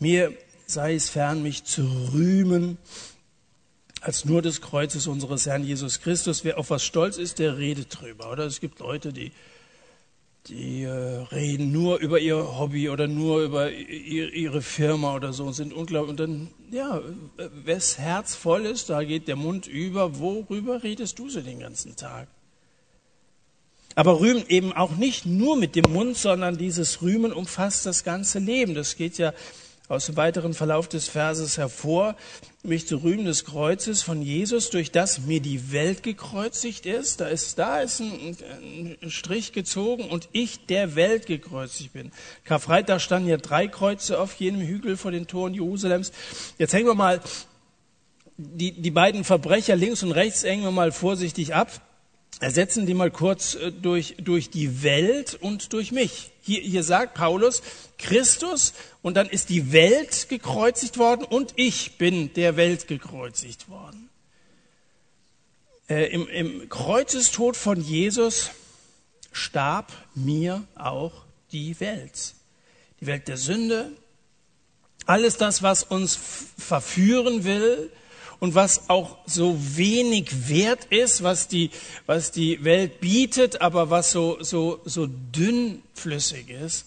Mir 0.00 0.36
sei 0.66 0.94
es 0.96 1.08
fern, 1.08 1.40
mich 1.40 1.62
zu 1.62 1.82
rühmen 2.12 2.78
als 4.00 4.24
nur 4.24 4.42
des 4.42 4.60
Kreuzes 4.60 5.06
unseres 5.06 5.46
Herrn 5.46 5.62
Jesus 5.62 6.00
Christus. 6.00 6.44
Wer 6.44 6.58
auf 6.58 6.70
was 6.70 6.84
stolz 6.84 7.16
ist, 7.16 7.38
der 7.38 7.58
redet 7.58 8.00
drüber. 8.00 8.30
Oder 8.32 8.44
es 8.44 8.60
gibt 8.60 8.80
Leute, 8.80 9.12
die 9.12 9.30
die 10.48 10.82
äh, 10.82 10.90
reden 11.32 11.72
nur 11.72 11.98
über 11.98 12.18
ihr 12.20 12.58
Hobby 12.58 12.88
oder 12.88 13.08
nur 13.08 13.42
über 13.42 13.70
ihre 13.72 14.62
Firma 14.62 15.14
oder 15.14 15.32
so 15.32 15.44
und 15.44 15.54
sind 15.54 15.72
unglaublich. 15.72 16.10
Und 16.10 16.20
dann, 16.20 16.48
ja, 16.70 17.00
wes 17.64 17.98
Herz 17.98 18.34
voll 18.34 18.66
ist, 18.66 18.90
da 18.90 19.02
geht 19.02 19.28
der 19.28 19.36
Mund 19.36 19.66
über. 19.66 20.18
Worüber 20.18 20.82
redest 20.82 21.18
du 21.18 21.28
so 21.28 21.40
den 21.40 21.60
ganzen 21.60 21.96
Tag? 21.96 22.28
Aber 23.94 24.20
Rühmen 24.20 24.44
eben 24.48 24.72
auch 24.72 24.96
nicht 24.96 25.24
nur 25.24 25.56
mit 25.56 25.74
dem 25.74 25.90
Mund, 25.90 26.16
sondern 26.16 26.58
dieses 26.58 27.00
Rühmen 27.02 27.32
umfasst 27.32 27.86
das 27.86 28.04
ganze 28.04 28.38
Leben. 28.38 28.74
Das 28.74 28.96
geht 28.96 29.16
ja 29.18 29.32
aus 29.88 30.06
dem 30.06 30.16
weiteren 30.16 30.54
Verlauf 30.54 30.88
des 30.88 31.08
Verses 31.08 31.58
hervor, 31.58 32.16
mich 32.62 32.88
zu 32.88 32.96
rühmen 32.96 33.24
des 33.24 33.44
Kreuzes 33.44 34.02
von 34.02 34.22
Jesus, 34.22 34.70
durch 34.70 34.90
das 34.90 35.20
mir 35.20 35.40
die 35.40 35.72
Welt 35.72 36.02
gekreuzigt 36.02 36.86
ist. 36.86 37.20
Da 37.20 37.28
ist, 37.28 37.58
da 37.58 37.80
ist 37.80 38.00
ein, 38.00 38.36
ein 39.00 39.10
Strich 39.10 39.52
gezogen 39.52 40.08
und 40.08 40.28
ich 40.32 40.66
der 40.66 40.96
Welt 40.96 41.26
gekreuzigt 41.26 41.92
bin. 41.92 42.10
Karfreitag 42.44 43.00
standen 43.00 43.28
hier 43.28 43.38
drei 43.38 43.68
Kreuze 43.68 44.18
auf 44.18 44.34
jenem 44.34 44.62
Hügel 44.62 44.96
vor 44.96 45.12
den 45.12 45.26
Toren 45.26 45.54
Jerusalems. 45.54 46.12
Jetzt 46.58 46.72
hängen 46.72 46.86
wir 46.86 46.94
mal 46.94 47.20
die, 48.36 48.72
die 48.72 48.90
beiden 48.90 49.24
Verbrecher 49.24 49.76
links 49.76 50.02
und 50.02 50.12
rechts 50.12 50.42
hängen 50.42 50.64
wir 50.64 50.70
mal 50.70 50.92
vorsichtig 50.92 51.54
ab 51.54 51.85
ersetzen 52.40 52.86
die 52.86 52.94
mal 52.94 53.10
kurz 53.10 53.54
äh, 53.54 53.72
durch, 53.72 54.16
durch 54.18 54.50
die 54.50 54.82
Welt 54.82 55.36
und 55.40 55.72
durch 55.72 55.92
mich. 55.92 56.30
Hier, 56.42 56.60
hier 56.60 56.82
sagt 56.82 57.14
Paulus, 57.14 57.62
Christus 57.98 58.74
und 59.02 59.16
dann 59.16 59.28
ist 59.28 59.48
die 59.48 59.72
Welt 59.72 60.28
gekreuzigt 60.28 60.98
worden 60.98 61.24
und 61.24 61.54
ich 61.56 61.98
bin 61.98 62.32
der 62.34 62.56
Welt 62.56 62.88
gekreuzigt 62.88 63.68
worden. 63.68 64.10
Äh, 65.88 66.06
im, 66.12 66.28
Im 66.28 66.68
Kreuzestod 66.68 67.56
von 67.56 67.80
Jesus 67.80 68.50
starb 69.32 69.92
mir 70.14 70.64
auch 70.74 71.24
die 71.52 71.78
Welt. 71.80 72.34
Die 73.00 73.06
Welt 73.06 73.28
der 73.28 73.36
Sünde, 73.36 73.92
alles 75.04 75.36
das, 75.36 75.62
was 75.62 75.84
uns 75.84 76.18
verführen 76.58 77.44
will, 77.44 77.90
und 78.40 78.54
was 78.54 78.88
auch 78.88 79.18
so 79.26 79.56
wenig 79.76 80.48
wert 80.48 80.86
ist, 80.86 81.22
was 81.22 81.48
die, 81.48 81.70
was 82.06 82.30
die 82.30 82.62
Welt 82.64 83.00
bietet, 83.00 83.60
aber 83.60 83.90
was 83.90 84.10
so, 84.12 84.38
so, 84.40 84.80
so 84.84 85.06
dünnflüssig 85.06 86.50
ist. 86.50 86.86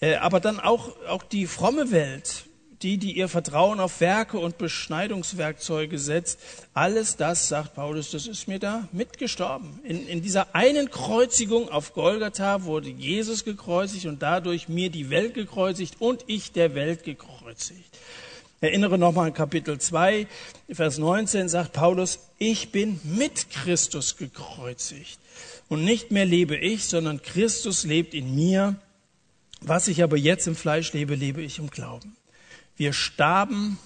Äh, 0.00 0.16
aber 0.16 0.40
dann 0.40 0.60
auch, 0.60 0.90
auch 1.08 1.22
die 1.22 1.46
fromme 1.46 1.90
Welt, 1.90 2.44
die, 2.82 2.98
die 2.98 3.12
ihr 3.12 3.28
Vertrauen 3.28 3.80
auf 3.80 4.00
Werke 4.00 4.38
und 4.38 4.58
Beschneidungswerkzeuge 4.58 5.98
setzt, 5.98 6.38
alles 6.74 7.16
das, 7.16 7.48
sagt 7.48 7.74
Paulus, 7.74 8.10
das 8.10 8.26
ist 8.26 8.48
mir 8.48 8.58
da 8.58 8.88
mitgestorben. 8.92 9.80
In, 9.82 10.06
in 10.06 10.22
dieser 10.22 10.54
einen 10.54 10.90
Kreuzigung 10.90 11.70
auf 11.70 11.94
Golgatha 11.94 12.64
wurde 12.64 12.90
Jesus 12.90 13.44
gekreuzigt 13.44 14.06
und 14.06 14.22
dadurch 14.22 14.68
mir 14.68 14.90
die 14.90 15.08
Welt 15.08 15.34
gekreuzigt 15.34 15.96
und 16.00 16.24
ich 16.26 16.52
der 16.52 16.74
Welt 16.74 17.04
gekreuzigt. 17.04 17.96
Erinnere 18.60 18.96
nochmal 18.96 19.26
an 19.26 19.34
Kapitel 19.34 19.78
2, 19.78 20.26
Vers 20.70 20.96
19 20.96 21.48
sagt 21.48 21.74
Paulus, 21.74 22.20
ich 22.38 22.72
bin 22.72 22.98
mit 23.04 23.50
Christus 23.50 24.16
gekreuzigt. 24.16 25.18
Und 25.68 25.84
nicht 25.84 26.10
mehr 26.10 26.24
lebe 26.24 26.56
ich, 26.56 26.84
sondern 26.84 27.20
Christus 27.20 27.84
lebt 27.84 28.14
in 28.14 28.34
mir. 28.34 28.76
Was 29.60 29.88
ich 29.88 30.02
aber 30.02 30.16
jetzt 30.16 30.46
im 30.46 30.56
Fleisch 30.56 30.92
lebe, 30.92 31.14
lebe 31.14 31.42
ich 31.42 31.58
im 31.58 31.68
Glauben. 31.68 32.16
Wir 32.76 32.92
starben, 32.92 33.78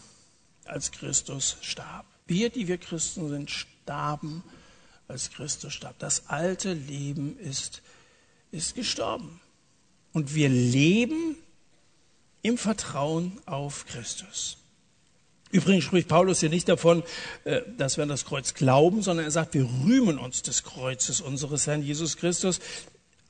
als 0.64 0.92
Christus 0.92 1.56
starb. 1.62 2.06
Wir, 2.26 2.48
die 2.48 2.68
wir 2.68 2.78
Christen 2.78 3.28
sind, 3.28 3.50
starben, 3.50 4.44
als 5.08 5.30
Christus 5.30 5.72
starb. 5.72 5.98
Das 5.98 6.28
alte 6.28 6.74
Leben 6.74 7.36
ist, 7.38 7.82
ist 8.52 8.76
gestorben. 8.76 9.40
Und 10.12 10.34
wir 10.34 10.48
leben 10.48 11.36
im 12.42 12.58
Vertrauen 12.58 13.40
auf 13.46 13.86
Christus. 13.86 14.56
Übrigens 15.52 15.84
spricht 15.84 16.08
Paulus 16.08 16.40
hier 16.40 16.48
nicht 16.48 16.68
davon, 16.68 17.02
äh, 17.44 17.62
dass 17.76 17.96
wir 17.96 18.02
an 18.02 18.08
das 18.08 18.24
Kreuz 18.24 18.54
glauben, 18.54 19.02
sondern 19.02 19.26
er 19.26 19.32
sagt, 19.32 19.54
wir 19.54 19.68
rühmen 19.84 20.18
uns 20.18 20.42
des 20.42 20.62
Kreuzes 20.62 21.20
unseres 21.20 21.66
Herrn 21.66 21.82
Jesus 21.82 22.16
Christus. 22.16 22.60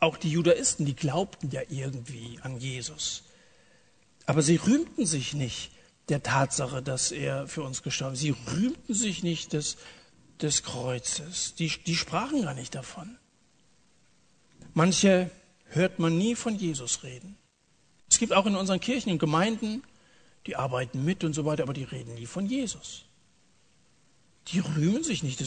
Auch 0.00 0.16
die 0.16 0.30
Judaisten, 0.30 0.84
die 0.84 0.94
glaubten 0.94 1.50
ja 1.50 1.62
irgendwie 1.68 2.38
an 2.42 2.58
Jesus. 2.58 3.22
Aber 4.26 4.42
sie 4.42 4.56
rühmten 4.56 5.06
sich 5.06 5.34
nicht 5.34 5.72
der 6.08 6.22
Tatsache, 6.22 6.82
dass 6.82 7.10
er 7.10 7.48
für 7.48 7.62
uns 7.62 7.82
gestorben 7.82 8.14
ist. 8.14 8.20
Sie 8.20 8.34
rühmten 8.52 8.94
sich 8.94 9.22
nicht 9.22 9.54
des, 9.54 9.76
des 10.42 10.62
Kreuzes. 10.62 11.54
Die, 11.54 11.68
die 11.68 11.96
sprachen 11.96 12.42
gar 12.42 12.54
nicht 12.54 12.74
davon. 12.74 13.16
Manche 14.74 15.30
hört 15.66 15.98
man 15.98 16.18
nie 16.18 16.34
von 16.34 16.56
Jesus 16.56 17.02
reden. 17.02 17.36
Es 18.20 18.28
gibt 18.28 18.34
auch 18.34 18.44
in 18.44 18.54
unseren 18.54 18.80
Kirchen 18.80 19.12
und 19.12 19.18
Gemeinden 19.18 19.82
die 20.44 20.54
arbeiten 20.54 21.06
mit 21.06 21.24
und 21.24 21.32
so 21.32 21.46
weiter, 21.46 21.62
aber 21.62 21.72
die 21.72 21.84
reden 21.84 22.16
nie 22.16 22.26
von 22.26 22.44
Jesus. 22.44 23.06
Die 24.48 24.58
rühmen 24.58 25.02
sich 25.02 25.22
nicht. 25.22 25.42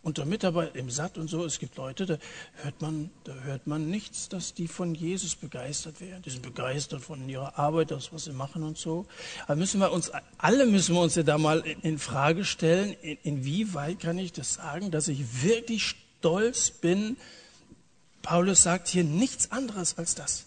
Unter 0.00 0.24
Mitarbeitern 0.24 0.76
im 0.76 0.90
Satt 0.90 1.18
und 1.18 1.28
so, 1.28 1.44
es 1.44 1.58
gibt 1.58 1.76
Leute, 1.76 2.06
da 2.06 2.18
hört 2.62 2.80
man, 2.80 3.10
da 3.24 3.34
hört 3.34 3.66
man 3.66 3.90
nichts, 3.90 4.30
dass 4.30 4.54
die 4.54 4.66
von 4.66 4.94
Jesus 4.94 5.34
begeistert 5.36 6.00
werden. 6.00 6.22
Die 6.22 6.30
sind 6.30 6.40
begeistert 6.40 7.02
von 7.02 7.28
ihrer 7.28 7.58
Arbeit, 7.58 7.90
das, 7.90 8.14
was 8.14 8.24
sie 8.24 8.32
machen 8.32 8.62
und 8.62 8.78
so. 8.78 9.04
Aber 9.44 9.56
müssen 9.56 9.78
wir 9.78 9.92
uns, 9.92 10.10
alle 10.38 10.64
müssen 10.64 10.94
wir 10.94 11.02
uns 11.02 11.16
ja 11.16 11.22
da 11.22 11.36
mal 11.36 11.60
in, 11.60 11.80
in 11.82 11.98
Frage 11.98 12.46
stellen, 12.46 12.96
in, 13.02 13.18
inwieweit 13.24 14.00
kann 14.00 14.16
ich 14.16 14.32
das 14.32 14.54
sagen, 14.54 14.90
dass 14.90 15.06
ich 15.08 15.42
wirklich 15.42 15.96
stolz 16.18 16.70
bin. 16.70 17.18
Paulus 18.22 18.62
sagt 18.62 18.88
hier 18.88 19.04
nichts 19.04 19.52
anderes 19.52 19.98
als 19.98 20.14
das. 20.14 20.46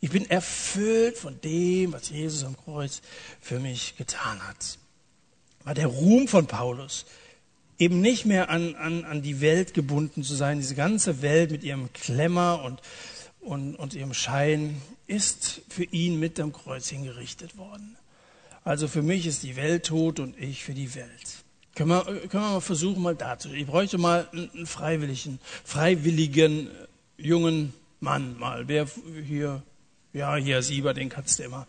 Ich 0.00 0.10
bin 0.10 0.28
erfüllt 0.30 1.18
von 1.18 1.40
dem, 1.42 1.92
was 1.92 2.08
Jesus 2.08 2.44
am 2.44 2.56
Kreuz 2.56 3.02
für 3.40 3.60
mich 3.60 3.96
getan 3.96 4.40
hat. 4.46 4.78
War 5.64 5.74
der 5.74 5.88
Ruhm 5.88 6.26
von 6.26 6.46
Paulus, 6.46 7.04
eben 7.78 8.00
nicht 8.00 8.24
mehr 8.24 8.48
an, 8.48 8.74
an, 8.76 9.04
an 9.04 9.22
die 9.22 9.40
Welt 9.40 9.74
gebunden 9.74 10.22
zu 10.22 10.34
sein. 10.34 10.58
Diese 10.58 10.74
ganze 10.74 11.20
Welt 11.20 11.50
mit 11.50 11.64
ihrem 11.64 11.92
Klemmer 11.92 12.62
und, 12.64 12.80
und, 13.40 13.74
und 13.76 13.94
ihrem 13.94 14.14
Schein 14.14 14.80
ist 15.06 15.62
für 15.68 15.84
ihn 15.84 16.18
mit 16.18 16.40
am 16.40 16.52
Kreuz 16.52 16.88
hingerichtet 16.88 17.58
worden. 17.58 17.96
Also 18.64 18.88
für 18.88 19.02
mich 19.02 19.26
ist 19.26 19.42
die 19.42 19.56
Welt 19.56 19.86
tot 19.86 20.20
und 20.20 20.38
ich 20.38 20.64
für 20.64 20.74
die 20.74 20.94
Welt. 20.94 21.44
Können 21.74 21.90
wir, 21.90 22.04
können 22.04 22.44
wir 22.44 22.50
mal 22.52 22.60
versuchen, 22.60 23.02
mal 23.02 23.16
dazu. 23.16 23.50
Ich 23.52 23.66
bräuchte 23.66 23.96
mal 23.96 24.28
einen 24.32 24.66
freiwilligen, 24.66 25.40
freiwilligen 25.64 26.68
äh, 26.68 26.70
jungen 27.16 27.72
Mann 28.00 28.38
mal. 28.38 28.68
Wer 28.68 28.86
hier 29.26 29.62
ja, 30.12 30.34
hier 30.36 30.62
Sieber, 30.62 30.92
den 30.92 31.08
kannst 31.08 31.38
du 31.38 31.44
immer. 31.44 31.66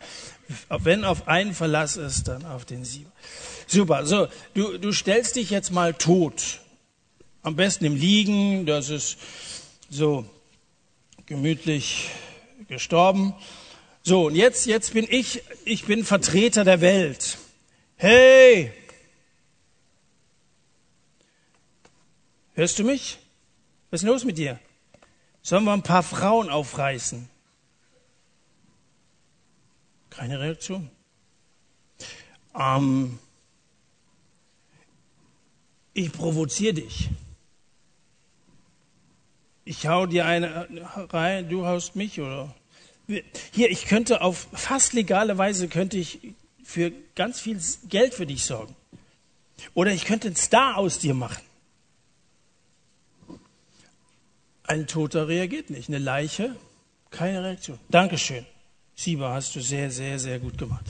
Wenn 0.68 1.04
auf 1.04 1.28
einen 1.28 1.54
Verlass 1.54 1.96
ist, 1.96 2.26
dann 2.28 2.44
auf 2.44 2.64
den 2.64 2.84
Sieber. 2.84 3.12
Super. 3.66 4.04
So, 4.04 4.26
du, 4.54 4.78
du 4.78 4.92
stellst 4.92 5.36
dich 5.36 5.50
jetzt 5.50 5.70
mal 5.70 5.94
tot. 5.94 6.60
Am 7.42 7.56
besten 7.56 7.84
im 7.84 7.96
Liegen, 7.96 8.66
das 8.66 8.88
ist 8.88 9.18
so 9.88 10.24
gemütlich 11.26 12.10
gestorben. 12.68 13.34
So, 14.02 14.26
und 14.26 14.34
jetzt, 14.34 14.66
jetzt 14.66 14.92
bin 14.92 15.06
ich, 15.08 15.42
ich 15.64 15.84
bin 15.84 16.04
Vertreter 16.04 16.64
der 16.64 16.80
Welt. 16.80 17.38
Hey! 17.96 18.72
Hörst 22.54 22.78
du 22.78 22.84
mich? 22.84 23.18
Was 23.90 23.98
ist 23.98 24.02
denn 24.02 24.12
los 24.12 24.24
mit 24.24 24.38
dir? 24.38 24.58
Sollen 25.42 25.64
wir 25.64 25.72
ein 25.72 25.82
paar 25.82 26.02
Frauen 26.02 26.50
aufreißen? 26.50 27.28
Keine 30.16 30.38
Reaktion. 30.40 30.90
Ähm, 32.54 33.18
ich 35.94 36.12
provoziere 36.12 36.74
dich. 36.74 37.08
Ich 39.64 39.86
hau 39.86 40.06
dir 40.06 40.26
eine 40.26 40.68
rein, 41.12 41.48
du 41.48 41.66
haust 41.66 41.96
mich 41.96 42.20
oder 42.20 42.54
hier, 43.52 43.70
ich 43.70 43.86
könnte 43.86 44.20
auf 44.20 44.48
fast 44.52 44.92
legale 44.92 45.38
Weise 45.38 45.68
könnte 45.68 45.96
ich 45.96 46.34
für 46.62 46.92
ganz 47.14 47.40
viel 47.40 47.60
Geld 47.88 48.14
für 48.14 48.26
dich 48.26 48.44
sorgen. 48.44 48.74
Oder 49.74 49.92
ich 49.92 50.04
könnte 50.04 50.28
einen 50.28 50.36
Star 50.36 50.76
aus 50.76 50.98
dir 50.98 51.14
machen. 51.14 51.42
Ein 54.64 54.86
Toter 54.86 55.28
reagiert 55.28 55.70
nicht. 55.70 55.88
Eine 55.88 55.98
Leiche, 55.98 56.56
keine 57.10 57.42
Reaktion. 57.42 57.78
Dankeschön. 57.90 58.46
Sieber, 59.02 59.32
hast 59.32 59.56
du 59.56 59.60
sehr, 59.60 59.90
sehr, 59.90 60.16
sehr 60.16 60.38
gut 60.38 60.56
gemacht. 60.56 60.84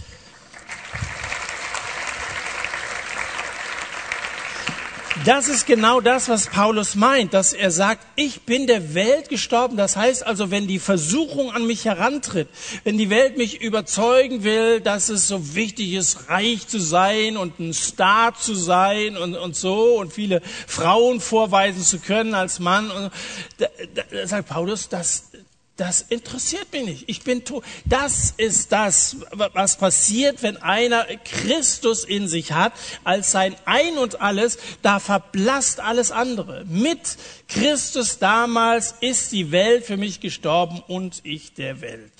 Das 5.24 5.48
ist 5.48 5.66
genau 5.66 6.00
das, 6.00 6.28
was 6.28 6.48
Paulus 6.48 6.94
meint, 6.94 7.32
dass 7.32 7.54
er 7.54 7.70
sagt, 7.70 8.06
ich 8.16 8.42
bin 8.42 8.66
der 8.66 8.92
Welt 8.94 9.30
gestorben. 9.30 9.78
Das 9.78 9.96
heißt 9.96 10.26
also, 10.26 10.50
wenn 10.50 10.66
die 10.66 10.78
Versuchung 10.78 11.52
an 11.52 11.66
mich 11.66 11.86
herantritt, 11.86 12.48
wenn 12.84 12.98
die 12.98 13.08
Welt 13.08 13.38
mich 13.38 13.62
überzeugen 13.62 14.42
will, 14.42 14.80
dass 14.80 15.08
es 15.08 15.28
so 15.28 15.54
wichtig 15.54 15.92
ist, 15.92 16.28
reich 16.28 16.66
zu 16.66 16.80
sein 16.80 17.38
und 17.38 17.60
ein 17.60 17.72
Star 17.72 18.34
zu 18.34 18.54
sein 18.54 19.16
und, 19.16 19.36
und 19.36 19.56
so 19.56 19.98
und 19.98 20.12
viele 20.12 20.42
Frauen 20.66 21.20
vorweisen 21.20 21.82
zu 21.82 21.98
können 21.98 22.34
als 22.34 22.58
Mann, 22.58 22.90
und 22.90 23.10
da, 23.56 23.68
da 24.10 24.26
sagt 24.26 24.48
Paulus, 24.48 24.88
das, 24.88 25.30
das 25.76 26.02
interessiert 26.02 26.70
mich 26.72 26.84
nicht. 26.84 27.04
Ich 27.06 27.22
bin 27.22 27.44
tot. 27.44 27.64
Das 27.86 28.34
ist 28.36 28.72
das, 28.72 29.16
was 29.30 29.78
passiert, 29.78 30.42
wenn 30.42 30.58
einer 30.58 31.06
Christus 31.24 32.04
in 32.04 32.28
sich 32.28 32.52
hat, 32.52 32.74
als 33.04 33.32
sein 33.32 33.56
Ein 33.64 33.96
und 33.96 34.20
alles, 34.20 34.58
da 34.82 34.98
verblasst 34.98 35.80
alles 35.80 36.10
andere. 36.10 36.64
Mit 36.68 37.16
Christus 37.48 38.18
damals 38.18 38.94
ist 39.00 39.32
die 39.32 39.50
Welt 39.50 39.86
für 39.86 39.96
mich 39.96 40.20
gestorben 40.20 40.82
und 40.86 41.20
ich 41.24 41.54
der 41.54 41.80
Welt. 41.80 42.12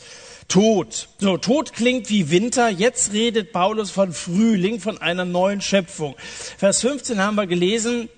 Tod. 0.49 1.09
So, 1.19 1.37
Tod 1.37 1.73
klingt 1.73 2.11
wie 2.11 2.31
Winter. 2.31 2.69
Jetzt 2.69 3.13
redet 3.13 3.53
Paulus 3.53 3.91
von 3.91 4.13
Frühling, 4.13 4.81
von 4.81 4.99
einer 4.99 5.25
neuen 5.25 5.61
Schöpfung. 5.61 6.15
Vers 6.59 6.81
15 6.81 7.21
haben 7.21 7.37
wir 7.37 7.47
gelesen, 7.47 8.09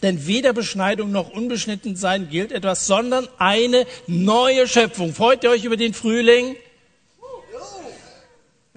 denn 0.00 0.26
weder 0.26 0.52
Beschneidung 0.52 1.10
noch 1.10 1.30
unbeschnitten 1.30 1.96
sein 1.96 2.28
gilt 2.30 2.52
etwas, 2.52 2.86
sondern 2.86 3.28
eine 3.38 3.86
neue 4.06 4.68
Schöpfung. 4.68 5.14
Freut 5.14 5.44
ihr 5.44 5.50
euch 5.50 5.64
über 5.64 5.76
den 5.76 5.94
Frühling? 5.94 6.56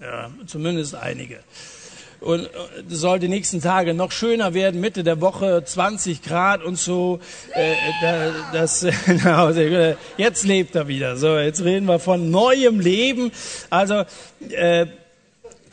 Ja, 0.02 0.32
zumindest 0.48 0.96
einige. 0.96 1.40
Und 2.22 2.50
es 2.88 3.00
soll 3.00 3.18
die 3.18 3.28
nächsten 3.28 3.62
Tage 3.62 3.96
noch 3.96 4.12
schöner 4.12 4.54
werden, 4.54 4.80
Mitte 4.80 5.04
der 5.04 5.22
Woche 5.22 5.64
20 5.66 6.22
Grad 6.22 6.64
und 6.64 6.78
so. 6.78 7.20
Äh, 7.56 7.74
das, 8.54 8.86
jetzt 10.18 10.44
lebt 10.46 10.76
er 10.76 10.88
wieder. 10.88 11.18
So, 11.18 11.38
jetzt 11.38 11.64
reden 11.64 11.88
wir 11.88 11.98
von 11.98 12.30
neuem 12.30 12.80
Leben. 12.80 13.32
Also 13.72 14.04
äh, 14.50 14.86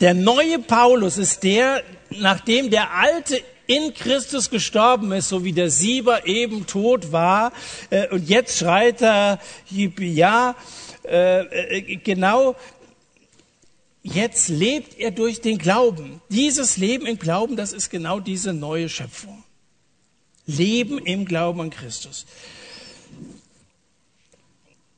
der 0.01 0.13
neue 0.15 0.57
Paulus 0.57 1.19
ist 1.19 1.43
der, 1.43 1.83
nachdem 2.09 2.71
der 2.71 2.95
alte 2.95 3.39
in 3.69 3.93
Christus 3.93 4.49
gestorben 4.49 5.11
ist, 5.11 5.29
so 5.29 5.43
wie 5.43 5.53
der 5.53 5.69
Sieber 5.69 6.25
eben 6.25 6.65
tot 6.65 7.11
war. 7.11 7.53
Äh, 7.91 8.07
und 8.07 8.27
jetzt 8.27 8.57
schreit 8.57 8.99
er, 9.03 9.39
ja, 9.69 10.55
äh, 11.07 11.77
äh, 11.77 11.95
genau, 11.97 12.55
jetzt 14.01 14.49
lebt 14.49 14.97
er 14.97 15.11
durch 15.11 15.41
den 15.41 15.59
Glauben. 15.59 16.19
Dieses 16.29 16.77
Leben 16.77 17.05
im 17.05 17.19
Glauben, 17.19 17.55
das 17.55 17.71
ist 17.71 17.91
genau 17.91 18.19
diese 18.19 18.53
neue 18.53 18.89
Schöpfung. 18.89 19.43
Leben 20.47 20.97
im 20.97 21.25
Glauben 21.25 21.61
an 21.61 21.69
Christus. 21.69 22.25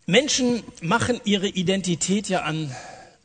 Menschen 0.05 0.63
machen 0.81 1.19
ihre 1.25 1.47
Identität 1.47 2.29
ja 2.29 2.43
an 2.43 2.73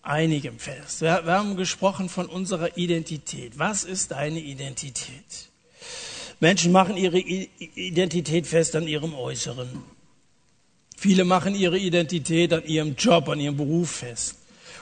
einigem 0.06 0.58
fest. 0.58 1.00
Wir, 1.00 1.22
wir 1.24 1.32
haben 1.32 1.56
gesprochen 1.56 2.08
von 2.08 2.26
unserer 2.26 2.76
Identität. 2.76 3.58
Was 3.58 3.84
ist 3.84 4.12
deine 4.12 4.40
Identität? 4.40 5.50
Menschen 6.40 6.72
machen 6.72 6.96
ihre 6.96 7.18
Identität 7.18 8.46
fest 8.46 8.76
an 8.76 8.86
ihrem 8.86 9.14
Äußeren. 9.14 9.68
Viele 10.96 11.24
machen 11.24 11.54
ihre 11.54 11.78
Identität 11.78 12.52
an 12.52 12.64
ihrem 12.64 12.94
Job, 12.96 13.28
an 13.28 13.40
ihrem 13.40 13.56
Beruf 13.56 13.90
fest. 13.90 14.36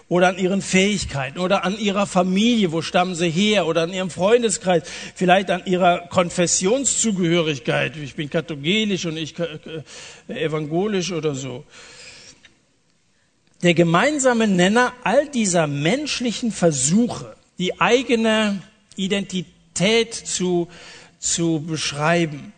Oder 0.08 0.28
an 0.28 0.38
ihren 0.38 0.60
Fähigkeiten 0.60 1.38
oder 1.38 1.64
an 1.64 1.78
ihrer 1.78 2.06
Familie, 2.06 2.72
wo 2.72 2.82
stammen 2.82 3.14
sie 3.14 3.30
her, 3.30 3.66
oder 3.66 3.82
an 3.82 3.92
ihrem 3.92 4.10
Freundeskreis, 4.10 4.82
vielleicht 5.14 5.50
an 5.50 5.64
ihrer 5.64 6.08
Konfessionszugehörigkeit. 6.08 7.96
Ich 7.96 8.14
bin 8.14 8.28
katholisch 8.28 9.06
und 9.06 9.16
ich 9.16 9.34
evangelisch 10.28 11.10
oder 11.10 11.34
so. 11.34 11.64
Der 13.64 13.72
gemeinsame 13.72 14.46
Nenner 14.46 14.92
all 15.04 15.26
dieser 15.26 15.66
menschlichen 15.66 16.52
Versuche, 16.52 17.34
die 17.56 17.80
eigene 17.80 18.60
Identität 18.94 20.12
zu, 20.12 20.68
zu 21.18 21.64
beschreiben, 21.66 22.52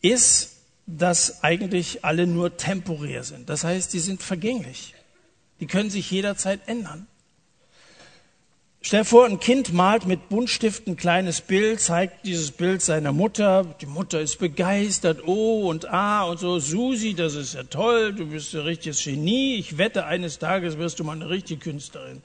ist, 0.00 0.56
dass 0.86 1.44
eigentlich 1.44 2.02
alle 2.02 2.26
nur 2.26 2.56
temporär 2.56 3.24
sind. 3.24 3.50
Das 3.50 3.64
heißt, 3.64 3.92
die 3.92 3.98
sind 3.98 4.22
vergänglich. 4.22 4.94
Die 5.60 5.66
können 5.66 5.90
sich 5.90 6.10
jederzeit 6.10 6.60
ändern. 6.66 7.06
Stell 8.86 9.00
dir 9.00 9.06
vor, 9.06 9.24
ein 9.24 9.40
Kind 9.40 9.72
malt 9.72 10.04
mit 10.04 10.28
Buntstift 10.28 10.86
ein 10.86 10.98
kleines 10.98 11.40
Bild, 11.40 11.80
zeigt 11.80 12.26
dieses 12.26 12.50
Bild 12.50 12.82
seiner 12.82 13.12
Mutter. 13.12 13.64
Die 13.80 13.86
Mutter 13.86 14.20
ist 14.20 14.38
begeistert, 14.38 15.26
oh 15.26 15.70
und 15.70 15.88
ah 15.88 16.24
und 16.24 16.38
so. 16.38 16.58
Susi, 16.58 17.14
das 17.14 17.34
ist 17.34 17.54
ja 17.54 17.62
toll, 17.62 18.12
du 18.12 18.26
bist 18.26 18.54
ein 18.54 18.60
richtiges 18.60 19.02
Genie. 19.02 19.54
Ich 19.54 19.78
wette, 19.78 20.04
eines 20.04 20.38
Tages 20.38 20.76
wirst 20.76 21.00
du 21.00 21.04
mal 21.04 21.12
eine 21.12 21.30
richtige 21.30 21.60
Künstlerin. 21.60 22.20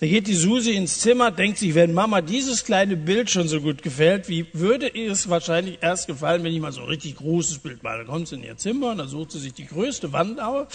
Da 0.00 0.08
geht 0.08 0.26
die 0.26 0.34
Susi 0.34 0.72
ins 0.72 0.98
Zimmer, 0.98 1.30
denkt 1.30 1.58
sich, 1.58 1.76
wenn 1.76 1.94
Mama 1.94 2.22
dieses 2.22 2.64
kleine 2.64 2.96
Bild 2.96 3.30
schon 3.30 3.46
so 3.46 3.60
gut 3.60 3.80
gefällt, 3.84 4.28
wie 4.28 4.46
würde 4.52 4.88
ihr 4.88 5.12
es 5.12 5.30
wahrscheinlich 5.30 5.78
erst 5.80 6.08
gefallen, 6.08 6.42
wenn 6.42 6.52
ich 6.52 6.60
mal 6.60 6.72
so 6.72 6.80
ein 6.80 6.88
richtig 6.88 7.18
großes 7.18 7.58
Bild 7.58 7.84
male. 7.84 8.04
Da 8.04 8.10
kommt 8.10 8.26
sie 8.26 8.34
in 8.34 8.42
ihr 8.42 8.56
Zimmer 8.56 8.90
und 8.90 8.98
dann 8.98 9.06
sucht 9.06 9.30
sie 9.30 9.38
sich 9.38 9.54
die 9.54 9.66
größte 9.66 10.12
Wand 10.12 10.40
auf 10.40 10.66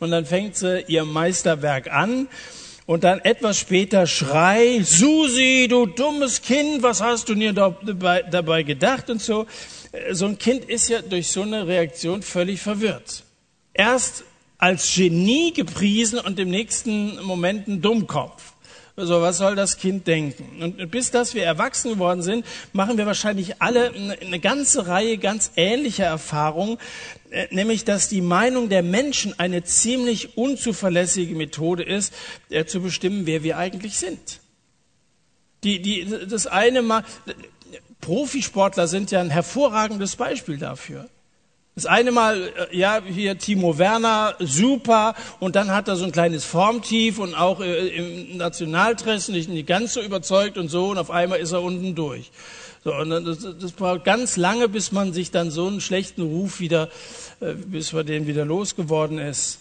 und 0.00 0.10
dann 0.10 0.26
fängt 0.26 0.54
sie 0.54 0.84
ihr 0.86 1.06
Meisterwerk 1.06 1.90
an 1.90 2.28
und 2.86 3.02
dann 3.04 3.18
etwas 3.20 3.58
später 3.58 4.06
Schrei, 4.06 4.80
Susi, 4.82 5.66
du 5.68 5.86
dummes 5.86 6.40
Kind, 6.40 6.82
was 6.82 7.02
hast 7.02 7.28
du 7.28 7.34
dir 7.34 7.52
dabei, 7.52 8.22
dabei 8.22 8.62
gedacht 8.62 9.10
und 9.10 9.20
so. 9.20 9.46
So 10.12 10.26
ein 10.26 10.38
Kind 10.38 10.64
ist 10.66 10.88
ja 10.88 11.02
durch 11.02 11.28
so 11.28 11.42
eine 11.42 11.66
Reaktion 11.66 12.22
völlig 12.22 12.60
verwirrt. 12.60 13.24
Erst 13.74 14.24
als 14.58 14.94
Genie 14.94 15.52
gepriesen 15.52 16.18
und 16.20 16.38
im 16.38 16.50
nächsten 16.50 17.22
Moment 17.22 17.68
ein 17.68 17.82
Dummkopf. 17.82 18.54
Also 18.98 19.20
was 19.20 19.36
soll 19.36 19.56
das 19.56 19.76
Kind 19.76 20.06
denken? 20.06 20.62
Und 20.62 20.90
bis 20.90 21.10
dass 21.10 21.34
wir 21.34 21.44
erwachsen 21.44 21.92
geworden 21.92 22.22
sind, 22.22 22.46
machen 22.72 22.96
wir 22.96 23.04
wahrscheinlich 23.04 23.60
alle 23.60 23.92
eine 23.92 24.40
ganze 24.40 24.86
Reihe 24.86 25.18
ganz 25.18 25.52
ähnlicher 25.56 26.06
Erfahrungen, 26.06 26.78
äh, 27.30 27.46
nämlich 27.50 27.84
dass 27.84 28.08
die 28.08 28.22
Meinung 28.22 28.70
der 28.70 28.82
Menschen 28.82 29.38
eine 29.38 29.64
ziemlich 29.64 30.38
unzuverlässige 30.38 31.34
Methode 31.34 31.82
ist, 31.82 32.14
äh, 32.48 32.64
zu 32.64 32.80
bestimmen, 32.80 33.26
wer 33.26 33.42
wir 33.42 33.58
eigentlich 33.58 33.98
sind. 33.98 34.40
Die, 35.62 35.82
die, 35.82 36.06
das 36.26 36.46
eine 36.46 36.80
Mal, 36.80 37.04
Profisportler 38.00 38.88
sind 38.88 39.10
ja 39.10 39.20
ein 39.20 39.30
hervorragendes 39.30 40.16
Beispiel 40.16 40.56
dafür. 40.56 41.08
Das 41.76 41.84
eine 41.84 42.10
Mal, 42.10 42.54
äh, 42.72 42.74
ja, 42.74 43.02
hier 43.04 43.36
Timo 43.36 43.76
Werner, 43.76 44.34
super, 44.38 45.14
und 45.40 45.56
dann 45.56 45.70
hat 45.70 45.88
er 45.88 45.96
so 45.96 46.06
ein 46.06 46.10
kleines 46.10 46.42
Formtief 46.42 47.18
und 47.18 47.34
auch 47.34 47.60
äh, 47.60 47.88
im 47.88 48.38
Nationaltressen 48.38 49.34
nicht 49.34 49.66
ganz 49.66 49.92
so 49.92 50.00
überzeugt 50.00 50.56
und 50.56 50.68
so, 50.68 50.88
und 50.88 50.96
auf 50.96 51.10
einmal 51.10 51.38
ist 51.38 51.52
er 51.52 51.60
unten 51.60 51.94
durch. 51.94 52.30
So, 52.82 52.94
und 52.94 53.10
das, 53.10 53.46
das 53.60 53.72
braucht 53.72 54.04
ganz 54.04 54.38
lange, 54.38 54.70
bis 54.70 54.90
man 54.90 55.12
sich 55.12 55.32
dann 55.32 55.50
so 55.50 55.66
einen 55.66 55.82
schlechten 55.82 56.22
Ruf 56.22 56.60
wieder, 56.60 56.88
äh, 57.40 57.52
bis 57.52 57.92
man 57.92 58.06
den 58.06 58.26
wieder 58.26 58.46
losgeworden 58.46 59.18
ist. 59.18 59.58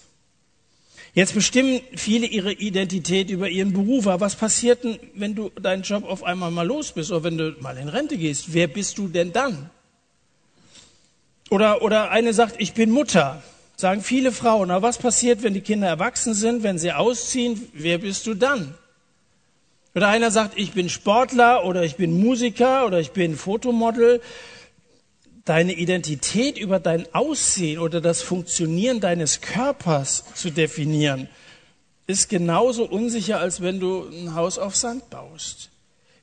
Jetzt 1.14 1.34
bestimmen 1.34 1.82
viele 1.98 2.28
ihre 2.28 2.54
Identität 2.54 3.30
über 3.30 3.50
ihren 3.50 3.74
Beruf. 3.74 4.08
Aber 4.08 4.22
was 4.22 4.38
passiert 4.38 4.86
denn, 4.86 5.00
wenn 5.16 5.36
du 5.36 5.50
deinen 5.62 5.84
Job 5.84 6.06
auf 6.06 6.24
einmal 6.24 6.52
mal 6.52 6.66
los 6.66 6.94
bist 6.94 7.12
oder 7.12 7.26
wenn 7.26 7.38
du 7.38 7.56
mal 7.60 7.78
in 7.78 7.90
Rente 7.90 8.18
gehst? 8.18 8.54
Wer 8.54 8.68
bist 8.68 8.98
du 8.98 9.10
denn 9.10 9.34
dann? 9.34 9.70
Oder, 11.50 11.82
oder 11.82 12.10
eine 12.12 12.34
sagt, 12.34 12.56
ich 12.60 12.74
bin 12.74 12.92
Mutter. 12.92 13.44
sagen 13.78 14.02
viele 14.02 14.32
Frauen, 14.32 14.72
aber 14.72 14.88
was 14.88 14.98
passiert, 14.98 15.44
wenn 15.44 15.54
die 15.54 15.62
Kinder 15.62 15.88
erwachsen 15.88 16.34
sind, 16.34 16.64
wenn 16.64 16.80
sie 16.80 16.92
ausziehen? 16.92 17.70
Wer 17.74 18.00
bist 18.00 18.26
du 18.26 18.34
dann? 18.34 18.74
Oder 19.94 20.08
einer 20.10 20.32
sagt, 20.32 20.58
ich 20.58 20.74
bin 20.74 20.90
Sportler 20.90 21.66
oder 21.66 21.84
ich 21.84 21.96
bin 21.96 22.20
Musiker 22.20 22.86
oder 22.86 23.00
ich 23.00 23.12
bin 23.12 23.38
Fotomodel. 23.38 24.22
Deine 25.46 25.74
Identität 25.74 26.58
über 26.58 26.80
dein 26.80 27.14
Aussehen 27.14 27.80
oder 27.80 28.02
das 28.02 28.22
Funktionieren 28.22 29.00
deines 29.00 29.42
Körpers 29.42 30.26
zu 30.34 30.50
definieren, 30.50 31.30
ist 32.08 32.30
genauso 32.30 32.86
unsicher, 32.86 33.40
als 33.40 33.62
wenn 33.62 33.80
du 33.80 34.08
ein 34.10 34.34
Haus 34.34 34.58
auf 34.58 34.76
Sand 34.76 35.10
baust. 35.10 35.70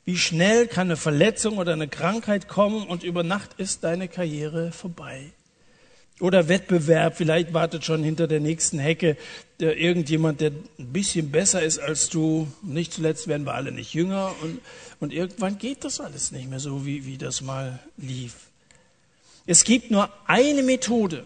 Wie 0.05 0.19
schnell 0.19 0.67
kann 0.67 0.88
eine 0.88 0.97
Verletzung 0.97 1.59
oder 1.59 1.73
eine 1.73 1.88
Krankheit 1.88 2.49
kommen 2.49 2.87
und 2.87 3.05
über 3.05 3.23
Nacht 3.23 3.51
ist 3.59 3.85
deine 3.85 4.09
Karriere 4.09 4.73
vorbei? 4.73 5.31
Oder 6.21 6.49
Wettbewerb, 6.49 7.17
vielleicht 7.17 7.53
wartet 7.53 7.85
schon 7.85 8.03
hinter 8.03 8.29
der 8.29 8.41
nächsten 8.41 8.79
Hecke 8.79 9.17
der 9.62 9.79
irgendjemand, 9.79 10.41
der 10.41 10.51
ein 10.51 10.93
bisschen 10.93 11.31
besser 11.31 11.62
ist 11.62 11.79
als 11.79 12.09
du. 12.09 12.49
Nicht 12.62 12.93
zuletzt 12.93 13.29
werden 13.29 13.47
wir 13.47 13.55
alle 13.55 13.71
nicht 13.71 13.95
jünger 13.95 14.35
und, 14.43 14.61
und 14.99 15.12
irgendwann 15.12 15.57
geht 15.59 15.85
das 15.85 16.01
alles 16.01 16.33
nicht 16.33 16.51
mehr 16.51 16.59
so, 16.59 16.85
wie, 16.85 17.07
wie 17.07 17.17
das 17.17 17.43
mal 17.43 17.79
lief. 17.97 18.35
Es 19.47 19.62
gibt 19.62 19.93
nur 19.93 20.09
eine 20.27 20.65
Methode, 20.65 21.25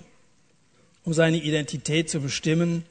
um 1.05 1.15
seine 1.15 1.39
Identität 1.39 2.11
zu 2.11 2.21
bestimmen, 2.21 2.85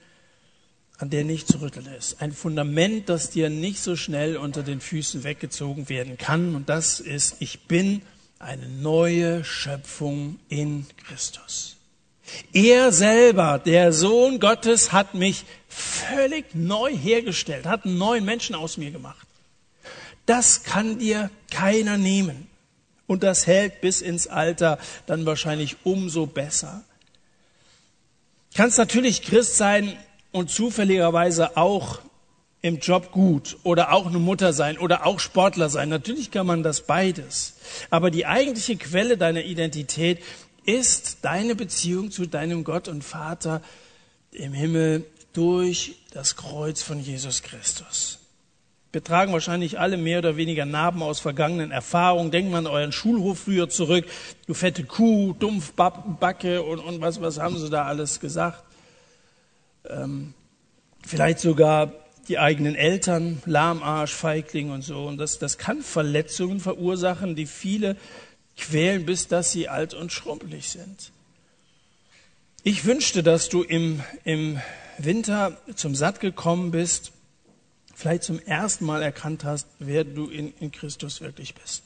an 0.97 1.09
der 1.09 1.23
nicht 1.23 1.47
zu 1.47 1.59
rütteln 1.61 1.87
ist. 1.87 2.21
Ein 2.21 2.31
Fundament, 2.31 3.09
das 3.09 3.29
dir 3.29 3.49
nicht 3.49 3.81
so 3.81 3.95
schnell 3.95 4.37
unter 4.37 4.63
den 4.63 4.79
Füßen 4.79 5.23
weggezogen 5.23 5.89
werden 5.89 6.17
kann. 6.17 6.55
Und 6.55 6.69
das 6.69 6.99
ist, 6.99 7.35
ich 7.39 7.61
bin 7.67 8.01
eine 8.39 8.67
neue 8.69 9.43
Schöpfung 9.43 10.39
in 10.47 10.85
Christus. 11.05 11.75
Er 12.53 12.91
selber, 12.91 13.59
der 13.59 13.93
Sohn 13.93 14.39
Gottes, 14.39 14.91
hat 14.91 15.13
mich 15.13 15.45
völlig 15.67 16.55
neu 16.55 16.95
hergestellt, 16.95 17.65
hat 17.65 17.85
einen 17.85 17.97
neuen 17.97 18.25
Menschen 18.25 18.55
aus 18.55 18.77
mir 18.77 18.91
gemacht. 18.91 19.27
Das 20.25 20.63
kann 20.63 20.97
dir 20.97 21.29
keiner 21.51 21.97
nehmen. 21.97 22.47
Und 23.07 23.21
das 23.21 23.45
hält 23.45 23.81
bis 23.81 24.01
ins 24.01 24.27
Alter 24.27 24.79
dann 25.05 25.25
wahrscheinlich 25.25 25.77
umso 25.83 26.25
besser. 26.25 26.83
Kannst 28.55 28.77
natürlich 28.77 29.21
Christ 29.21 29.57
sein 29.57 29.95
und 30.35 30.49
zufälligerweise 30.49 31.55
auch 31.55 31.99
im 32.61 32.79
Job 32.79 33.13
gut 33.13 33.55
oder 33.63 33.93
auch 33.93 34.05
eine 34.05 34.19
Mutter 34.19 34.51
sein 34.51 34.77
oder 34.77 35.05
auch 35.05 35.21
Sportler 35.21 35.69
sein. 35.69 35.87
Natürlich 35.87 36.29
kann 36.29 36.45
man 36.45 36.61
das 36.61 36.81
beides. 36.81 37.55
Aber 37.89 38.11
die 38.11 38.25
eigentliche 38.25 38.75
Quelle 38.75 39.17
deiner 39.17 39.45
Identität 39.45 40.19
ist 40.65 41.19
deine 41.21 41.55
Beziehung 41.55 42.11
zu 42.11 42.25
deinem 42.25 42.65
Gott 42.65 42.89
und 42.89 43.01
Vater 43.01 43.61
im 44.31 44.51
Himmel 44.51 45.05
durch 45.31 45.99
das 46.11 46.35
Kreuz 46.35 46.81
von 46.81 46.99
Jesus 46.99 47.41
Christus. 47.41 48.19
Wir 48.91 49.05
tragen 49.05 49.31
wahrscheinlich 49.31 49.79
alle 49.79 49.95
mehr 49.95 50.19
oder 50.19 50.35
weniger 50.35 50.65
Narben 50.65 51.01
aus 51.01 51.21
vergangenen 51.21 51.71
Erfahrungen. 51.71 52.31
Denkt 52.31 52.51
man 52.51 52.67
an 52.67 52.73
euren 52.73 52.91
Schulhof 52.91 53.39
früher 53.39 53.69
zurück. 53.69 54.05
Du 54.47 54.53
fette 54.53 54.83
Kuh, 54.83 55.31
Dumpfbacke 55.31 56.61
und, 56.61 56.79
und 56.79 56.99
was, 56.99 57.21
was 57.21 57.39
haben 57.39 57.57
sie 57.57 57.69
da 57.69 57.85
alles 57.85 58.19
gesagt? 58.19 58.64
Ähm, 59.89 60.33
vielleicht 61.05 61.39
sogar 61.39 61.93
die 62.27 62.39
eigenen 62.39 62.75
Eltern, 62.75 63.41
Lahmarsch, 63.45 64.13
Feigling 64.13 64.71
und 64.71 64.81
so. 64.81 65.05
Und 65.05 65.17
das, 65.17 65.39
das 65.39 65.57
kann 65.57 65.81
Verletzungen 65.81 66.59
verursachen, 66.59 67.35
die 67.35 67.45
viele 67.45 67.95
quälen, 68.57 69.05
bis 69.05 69.27
dass 69.27 69.51
sie 69.51 69.69
alt 69.69 69.93
und 69.93 70.11
schrumpelig 70.11 70.69
sind. 70.69 71.11
Ich 72.63 72.85
wünschte, 72.85 73.21
dass 73.21 73.49
du 73.49 73.61
im, 73.61 74.01
im 74.23 74.59
Winter 74.97 75.57
zum 75.75 75.93
Satt 75.93 76.19
gekommen 76.19 76.71
bist, 76.71 77.11
vielleicht 77.93 78.23
zum 78.23 78.39
ersten 78.39 78.85
Mal 78.85 79.01
erkannt 79.03 79.43
hast, 79.43 79.67
wer 79.79 80.03
du 80.03 80.29
in, 80.29 80.53
in 80.59 80.71
Christus 80.71 81.21
wirklich 81.21 81.53
bist. 81.53 81.84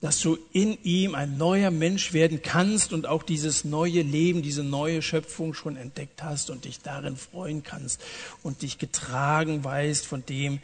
Dass 0.00 0.20
du 0.20 0.38
in 0.52 0.82
ihm 0.82 1.14
ein 1.14 1.36
neuer 1.36 1.70
Mensch 1.70 2.12
werden 2.14 2.40
kannst 2.42 2.92
und 2.92 3.06
auch 3.06 3.22
dieses 3.22 3.64
neue 3.64 4.00
Leben, 4.00 4.40
diese 4.40 4.64
neue 4.64 5.02
Schöpfung 5.02 5.52
schon 5.52 5.76
entdeckt 5.76 6.22
hast 6.22 6.48
und 6.48 6.64
dich 6.64 6.80
darin 6.80 7.16
freuen 7.16 7.62
kannst 7.62 8.02
und 8.42 8.62
dich 8.62 8.78
getragen 8.78 9.62
weißt 9.62 10.06
von 10.06 10.24
dem, 10.24 10.60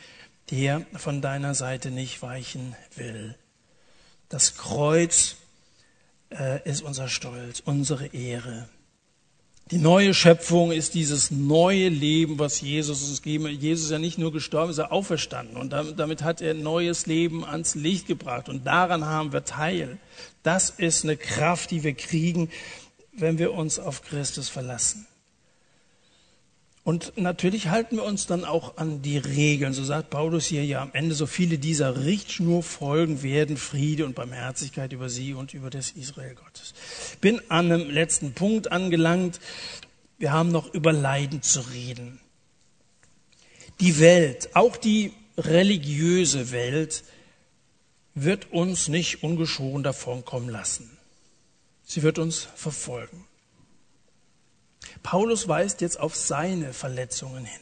der 0.51 0.87
von 0.95 1.21
deiner 1.21 1.55
Seite 1.55 1.91
nicht 1.91 2.23
weichen 2.23 2.75
will. 2.95 3.35
Das 4.29 4.57
Kreuz 4.57 5.37
äh, 6.31 6.67
ist 6.69 6.83
unser 6.83 7.09
Stolz, 7.09 7.61
unsere 7.65 8.07
Ehre. 8.07 8.69
Die 9.73 9.79
neue 9.79 10.15
Schöpfung 10.15 10.71
ist 10.71 10.95
dieses 10.95 11.33
neue 11.33 11.89
Leben, 11.89 12.39
was 12.39 12.61
Jesus 12.61 13.09
uns 13.09 13.21
gegeben 13.21 13.47
hat. 13.47 13.55
Jesus 13.55 13.87
ist 13.87 13.91
ja 13.91 13.99
nicht 13.99 14.17
nur 14.17 14.33
gestorben, 14.33 14.71
ist 14.71 14.79
er 14.79 14.93
auferstanden. 14.93 15.57
Und 15.57 15.73
damit, 15.73 15.99
damit 15.99 16.23
hat 16.23 16.41
er 16.41 16.55
neues 16.55 17.07
Leben 17.07 17.45
ans 17.45 17.75
Licht 17.75 18.07
gebracht. 18.07 18.49
Und 18.49 18.65
daran 18.65 19.07
haben 19.07 19.33
wir 19.33 19.45
Teil. 19.45 19.99
Das 20.45 20.71
ist 20.71 21.03
eine 21.03 21.17
Kraft, 21.17 21.73
die 21.73 21.83
wir 21.83 21.95
kriegen, 21.95 22.49
wenn 23.13 23.39
wir 23.39 23.55
uns 23.55 23.81
auf 23.81 24.03
Christus 24.03 24.49
verlassen. 24.49 25.09
Und 26.87 27.15
natürlich 27.17 27.67
halten 27.67 27.97
wir 27.97 28.05
uns 28.05 28.29
dann 28.29 28.45
auch 28.45 28.77
an 28.77 29.03
die 29.03 29.19
Regeln. 29.19 29.73
So 29.73 29.83
sagt 29.83 30.09
Paulus 30.09 30.47
hier 30.47 30.65
ja 30.65 30.81
am 30.83 30.91
Ende, 30.93 31.17
so 31.17 31.27
viele 31.27 31.59
dieser 31.59 32.05
Richtschnur 32.05 32.63
folgen 32.63 33.25
werden 33.25 33.57
Friede 33.57 34.07
und 34.07 34.15
Barmherzigkeit 34.15 34.93
über 34.93 35.09
sie 35.09 35.35
und 35.35 35.53
über 35.53 35.69
das 35.69 35.91
Israel 35.91 36.37
Gottes. 36.37 36.75
Bin 37.21 37.41
an 37.49 37.73
einem 37.73 37.91
letzten 37.91 38.35
Punkt 38.35 38.71
angelangt. 38.71 39.41
Wir 40.21 40.31
haben 40.31 40.53
noch 40.53 40.73
über 40.75 40.93
Leiden 40.93 41.43
zu 41.43 41.59
reden. 41.73 42.21
Die 43.81 43.99
Welt, 43.99 44.51
auch 44.55 44.77
die 44.77 45.13
religiöse 45.37 46.53
Welt, 46.53 47.03
wird 48.15 48.53
uns 48.53 48.87
nicht 48.87 49.25
ungeschoren 49.25 49.83
davonkommen 49.83 50.51
lassen. 50.51 50.97
Sie 51.85 52.05
wird 52.05 52.21
uns 52.21 52.47
verfolgen. 52.55 53.25
Paulus 55.03 55.49
weist 55.49 55.81
jetzt 55.81 56.01
auf 56.01 56.17
seine 56.17 56.73
Verletzungen 56.73 57.45
hin. 57.45 57.61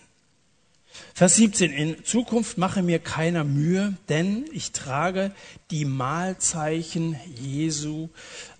Vers 1.13 1.37
17. 1.37 1.73
In 1.73 2.05
Zukunft 2.05 2.57
mache 2.59 2.83
mir 2.83 2.99
keiner 2.99 3.45
Mühe, 3.45 3.95
denn 4.09 4.45
ich 4.53 4.73
trage 4.73 5.33
die 5.71 5.85
Mahlzeichen 5.85 7.19
Jesu 7.35 8.09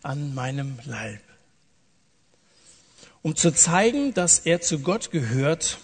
an 0.03 0.35
meinem 0.35 0.79
Leib. 0.85 1.21
Um 3.23 3.37
zu 3.37 3.53
zeigen, 3.53 4.13
dass 4.15 4.41
er 4.41 4.61
zu 4.61 4.81
Gott 4.81 5.11
gehört, 5.11 5.79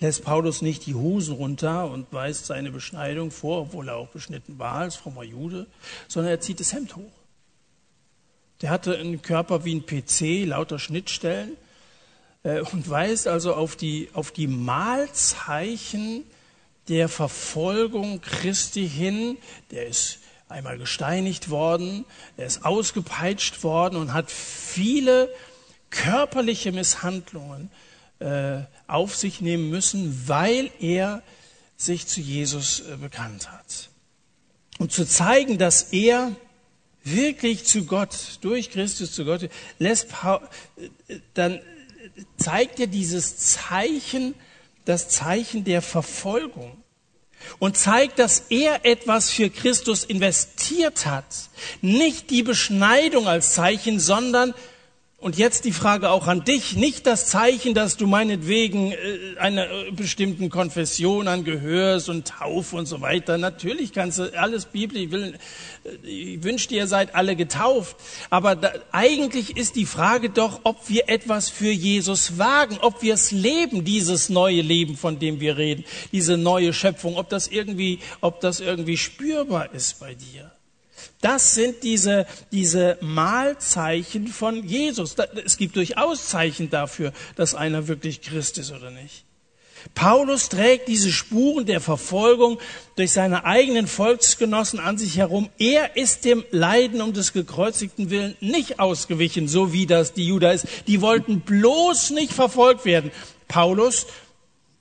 lässt 0.00 0.24
Paulus 0.24 0.62
nicht 0.62 0.86
die 0.86 0.94
Hosen 0.94 1.34
runter 1.34 1.90
und 1.90 2.12
weist 2.12 2.46
seine 2.46 2.70
Beschneidung 2.70 3.30
vor, 3.30 3.60
obwohl 3.62 3.88
er 3.88 3.96
auch 3.96 4.08
beschnitten 4.08 4.58
war 4.58 4.76
als 4.76 4.96
frommer 4.96 5.22
Jude, 5.22 5.66
sondern 6.08 6.32
er 6.32 6.40
zieht 6.40 6.60
das 6.60 6.72
Hemd 6.72 6.96
hoch. 6.96 7.12
Der 8.62 8.70
hatte 8.70 8.96
einen 8.96 9.22
Körper 9.22 9.64
wie 9.64 9.74
ein 9.74 9.86
PC, 9.86 10.46
lauter 10.46 10.78
Schnittstellen 10.78 11.56
und 12.42 12.88
weist 12.88 13.28
also 13.28 13.54
auf 13.54 13.76
die, 13.76 14.08
auf 14.14 14.30
die 14.30 14.46
Mahlzeichen 14.46 16.24
der 16.88 17.08
Verfolgung 17.08 18.20
Christi 18.20 18.88
hin. 18.88 19.36
Der 19.70 19.86
ist 19.86 20.18
einmal 20.48 20.78
gesteinigt 20.78 21.50
worden, 21.50 22.04
er 22.36 22.46
ist 22.46 22.64
ausgepeitscht 22.64 23.62
worden 23.62 23.96
und 23.96 24.12
hat 24.12 24.30
viele 24.30 25.32
körperliche 25.90 26.72
Misshandlungen 26.72 27.70
äh, 28.18 28.60
auf 28.86 29.16
sich 29.16 29.40
nehmen 29.40 29.70
müssen, 29.70 30.28
weil 30.28 30.70
er 30.80 31.22
sich 31.76 32.06
zu 32.06 32.20
Jesus 32.20 32.80
äh, 32.80 32.96
bekannt 32.96 33.50
hat. 33.50 33.90
Um 34.78 34.90
zu 34.90 35.06
zeigen, 35.06 35.58
dass 35.58 35.92
er 35.92 36.34
wirklich 37.02 37.64
zu 37.64 37.86
Gott, 37.86 38.38
durch 38.40 38.70
Christus 38.70 39.12
zu 39.12 39.24
Gott, 39.24 39.48
lässt 39.78 40.08
Paul, 40.08 40.40
äh, 41.08 41.20
dann 41.34 41.60
zeigt 42.36 42.80
er 42.80 42.86
dieses 42.86 43.36
Zeichen, 43.36 44.34
das 44.84 45.08
Zeichen 45.08 45.64
der 45.64 45.82
Verfolgung 45.82 46.82
und 47.58 47.76
zeigt, 47.76 48.18
dass 48.18 48.44
er 48.50 48.84
etwas 48.84 49.30
für 49.30 49.50
Christus 49.50 50.04
investiert 50.04 51.06
hat. 51.06 51.24
Nicht 51.80 52.30
die 52.30 52.42
Beschneidung 52.42 53.26
als 53.28 53.54
Zeichen, 53.54 54.00
sondern 54.00 54.54
und 55.20 55.36
jetzt 55.36 55.66
die 55.66 55.72
Frage 55.72 56.08
auch 56.08 56.26
an 56.26 56.44
dich, 56.44 56.76
nicht 56.76 57.06
das 57.06 57.26
Zeichen, 57.26 57.74
dass 57.74 57.98
du 57.98 58.06
meinetwegen 58.06 58.92
äh, 58.92 58.96
einer 59.38 59.70
äh, 59.70 59.90
bestimmten 59.90 60.48
Konfession 60.48 61.28
angehörst 61.28 62.08
und 62.08 62.26
Taufe 62.26 62.76
und 62.76 62.86
so 62.86 63.02
weiter. 63.02 63.36
Natürlich 63.36 63.92
kannst 63.92 64.18
du 64.18 64.32
alles 64.38 64.64
Bibel, 64.64 64.96
ich, 64.96 65.12
äh, 65.12 66.06
ich 66.06 66.42
wünsche 66.42 66.68
dir, 66.68 66.78
ihr 66.78 66.86
seid 66.86 67.14
alle 67.14 67.36
getauft. 67.36 67.96
Aber 68.30 68.56
da, 68.56 68.72
eigentlich 68.92 69.58
ist 69.58 69.76
die 69.76 69.84
Frage 69.84 70.30
doch, 70.30 70.60
ob 70.64 70.88
wir 70.88 71.10
etwas 71.10 71.50
für 71.50 71.70
Jesus 71.70 72.38
wagen, 72.38 72.78
ob 72.80 73.02
wir 73.02 73.12
es 73.12 73.30
leben, 73.30 73.84
dieses 73.84 74.30
neue 74.30 74.62
Leben, 74.62 74.96
von 74.96 75.18
dem 75.18 75.38
wir 75.38 75.58
reden, 75.58 75.84
diese 76.12 76.38
neue 76.38 76.72
Schöpfung, 76.72 77.18
ob 77.18 77.28
das 77.28 77.46
irgendwie, 77.46 77.98
ob 78.22 78.40
das 78.40 78.60
irgendwie 78.60 78.96
spürbar 78.96 79.74
ist 79.74 80.00
bei 80.00 80.14
dir. 80.14 80.50
Das 81.20 81.54
sind 81.54 81.82
diese, 81.82 82.26
diese 82.50 82.96
Mahlzeichen 83.00 84.28
von 84.28 84.66
Jesus. 84.66 85.16
Es 85.44 85.58
gibt 85.58 85.76
durchaus 85.76 86.28
Zeichen 86.28 86.70
dafür, 86.70 87.12
dass 87.36 87.54
einer 87.54 87.88
wirklich 87.88 88.22
Christ 88.22 88.56
ist 88.58 88.72
oder 88.72 88.90
nicht. 88.90 89.24
Paulus 89.94 90.48
trägt 90.48 90.88
diese 90.88 91.10
Spuren 91.10 91.66
der 91.66 91.80
Verfolgung 91.80 92.58
durch 92.96 93.12
seine 93.12 93.44
eigenen 93.44 93.86
Volksgenossen 93.86 94.78
an 94.78 94.98
sich 94.98 95.16
herum. 95.16 95.48
Er 95.58 95.96
ist 95.96 96.24
dem 96.24 96.44
Leiden 96.50 97.00
um 97.00 97.12
des 97.12 97.32
gekreuzigten 97.32 98.10
Willen 98.10 98.36
nicht 98.40 98.78
ausgewichen, 98.78 99.48
so 99.48 99.72
wie 99.72 99.86
das 99.86 100.12
die 100.12 100.26
Juda 100.26 100.52
ist. 100.52 100.66
Die 100.86 101.00
wollten 101.00 101.40
bloß 101.40 102.10
nicht 102.10 102.32
verfolgt 102.32 102.84
werden. 102.84 103.10
Paulus, 103.48 104.06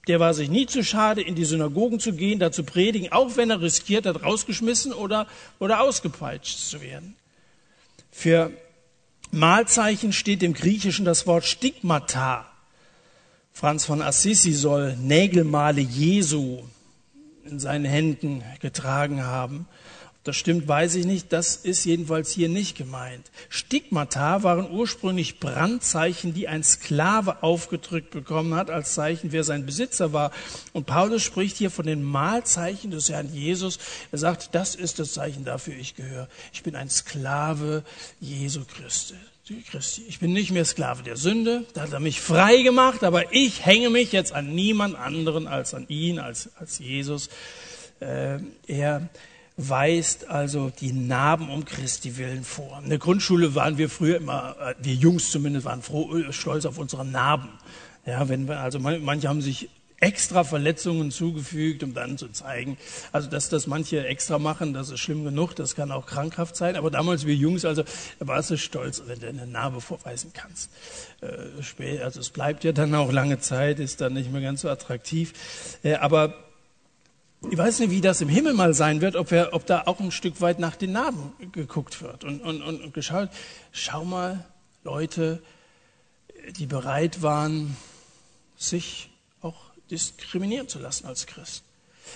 der 0.10 0.20
war 0.20 0.34
sich 0.34 0.50
nie 0.50 0.66
zu 0.66 0.84
schade, 0.84 1.22
in 1.22 1.36
die 1.36 1.46
Synagogen 1.46 2.00
zu 2.00 2.14
gehen, 2.14 2.40
da 2.40 2.52
zu 2.52 2.64
predigen, 2.64 3.12
auch 3.12 3.38
wenn 3.38 3.52
er 3.52 3.62
riskiert 3.62 4.08
hat, 4.08 4.24
rausgeschmissen 4.24 4.92
oder, 4.92 5.28
oder 5.60 5.82
ausgepeitscht 5.82 6.58
zu 6.58 6.82
werden. 6.82 7.16
Für 8.12 8.52
Mahlzeichen 9.32 10.12
steht 10.12 10.42
im 10.42 10.54
Griechischen 10.54 11.06
das 11.06 11.28
Wort 11.28 11.46
Stigmata. 11.46 12.52
Franz 13.54 13.86
von 13.86 14.02
Assisi 14.02 14.52
soll 14.52 14.98
Nägelmale 14.98 15.82
Jesu 15.82 16.64
in 17.46 17.60
seinen 17.60 17.86
Händen 17.86 18.44
getragen 18.62 19.24
haben. 19.24 19.68
Das 20.26 20.36
stimmt, 20.36 20.68
weiß 20.68 20.96
ich 20.96 21.06
nicht. 21.06 21.32
Das 21.32 21.56
ist 21.56 21.86
jedenfalls 21.86 22.32
hier 22.32 22.50
nicht 22.50 22.78
gemeint. 22.78 23.32
Stigmata 23.48 24.44
waren 24.44 24.70
ursprünglich 24.70 25.40
Brandzeichen, 25.40 26.34
die 26.34 26.50
ein 26.50 26.64
Sklave 26.64 27.42
aufgedrückt 27.42 28.12
bekommen 28.12 28.54
hat, 28.54 28.70
als 28.70 28.94
Zeichen, 28.94 29.32
wer 29.32 29.46
sein 29.46 29.66
Besitzer 29.66 30.12
war. 30.12 30.32
Und 30.74 30.86
Paulus 30.86 31.24
spricht 31.24 31.56
hier 31.56 31.72
von 31.72 31.86
den 31.86 32.04
Mahlzeichen 32.04 32.92
des 32.92 33.10
Herrn 33.10 33.34
Jesus. 33.34 33.80
Er 34.12 34.18
sagt, 34.18 34.54
das 34.54 34.76
ist 34.76 35.00
das 35.00 35.14
Zeichen 35.14 35.46
dafür, 35.46 35.76
ich 35.76 35.96
gehöre. 35.96 36.28
Ich 36.52 36.64
bin 36.64 36.76
ein 36.76 36.90
Sklave 36.90 37.84
Jesu 38.20 38.66
Christi. 38.66 39.16
Christi. 39.72 40.04
Ich 40.08 40.20
bin 40.20 40.34
nicht 40.34 40.52
mehr 40.52 40.66
Sklave 40.66 41.02
der 41.02 41.18
Sünde, 41.18 41.66
da 41.74 41.82
hat 41.82 41.94
er 41.94 42.00
mich 42.00 42.22
frei 42.22 42.62
gemacht, 42.62 43.04
aber 43.04 43.34
ich 43.34 43.66
hänge 43.66 43.90
mich 43.90 44.12
jetzt 44.12 44.32
an 44.32 44.54
niemand 44.54 44.96
anderen 44.96 45.48
als 45.48 45.74
an 45.74 45.88
ihn, 45.88 46.20
als, 46.20 46.52
als 46.58 46.78
Jesus. 46.78 47.30
Äh, 48.00 48.40
er 48.68 49.10
weist 49.68 50.30
also 50.30 50.70
die 50.70 50.94
Narben 50.94 51.50
um 51.50 51.66
Christi 51.66 52.18
willen 52.18 52.44
vor. 52.44 52.80
In 52.82 52.90
der 52.90 53.00
Grundschule 53.00 53.56
waren 53.56 53.78
wir 53.78 53.90
früher 53.90 54.18
immer, 54.18 54.56
äh, 54.60 54.76
wir 54.80 54.94
Jungs 54.94 55.32
zumindest, 55.32 55.66
waren 55.66 55.82
froh, 55.82 56.10
stolz 56.32 56.66
auf 56.66 56.78
unsere 56.78 57.06
Narben. 57.06 57.50
Ja, 58.06 58.30
wenn 58.30 58.48
wir, 58.48 58.60
also 58.60 58.80
manche 58.80 59.28
haben 59.28 59.42
sich 59.42 59.70
extra 60.00 60.44
Verletzungen 60.44 61.12
zugefügt, 61.12 61.84
um 61.84 61.94
dann 61.94 62.18
zu 62.18 62.30
zeigen, 62.30 62.78
also 63.12 63.30
dass 63.30 63.50
das 63.50 63.68
manche 63.68 64.08
extra 64.08 64.40
machen, 64.40 64.74
das 64.74 64.90
ist 64.90 65.00
schlimm 65.00 65.26
genug, 65.26 65.56
das 65.56 65.76
kann 65.76 65.92
auch 65.92 66.06
krankhaft 66.06 66.56
sein, 66.56 66.76
aber 66.76 66.90
damals 66.90 67.26
wir 67.26 67.36
Jungs, 67.36 67.66
also 67.66 67.84
da 67.84 68.28
warst 68.28 68.50
du 68.50 68.58
stolz, 68.58 69.04
wenn 69.08 69.20
du 69.20 69.28
eine 69.28 69.46
Narbe 69.46 69.82
vorweisen 69.82 70.32
kannst. 70.34 70.72
Äh, 71.22 72.00
also 72.00 72.22
es 72.22 72.30
bleibt 72.30 72.64
ja 72.64 72.72
dann 72.72 72.96
auch 72.96 73.12
lange 73.12 73.40
Zeit, 73.40 73.80
ist 73.80 74.00
dann 74.02 74.14
nicht 74.14 74.32
mehr 74.32 74.42
ganz 74.42 74.62
so 74.62 74.70
attraktiv, 74.70 75.34
äh, 75.84 75.96
aber 75.96 76.34
ich 77.50 77.58
weiß 77.58 77.80
nicht, 77.80 77.92
wie 77.92 78.02
das 78.02 78.22
im 78.22 78.30
Himmel 78.30 78.54
mal 78.54 78.74
sein 78.74 79.02
wird, 79.02 79.16
ob, 79.16 79.32
wir, 79.32 79.50
ob 79.54 79.66
da 79.66 79.84
auch 79.86 80.00
ein 80.00 80.12
Stück 80.12 80.42
weit 80.42 80.60
nach 80.60 80.76
den 80.76 80.92
Narben 80.92 81.34
geguckt 81.52 82.02
wird 82.02 82.24
und, 82.24 82.42
und, 82.42 82.62
und 82.62 82.94
geschaut, 82.94 83.30
schau 83.72 84.04
mal, 84.04 84.46
Leute, 84.84 85.42
die 86.58 86.66
bereit 86.66 87.22
waren, 87.22 87.78
sich 88.58 89.10
diskriminieren 89.90 90.68
zu 90.68 90.80
lassen 90.80 91.08
als 91.08 91.26
Christ. 91.26 91.64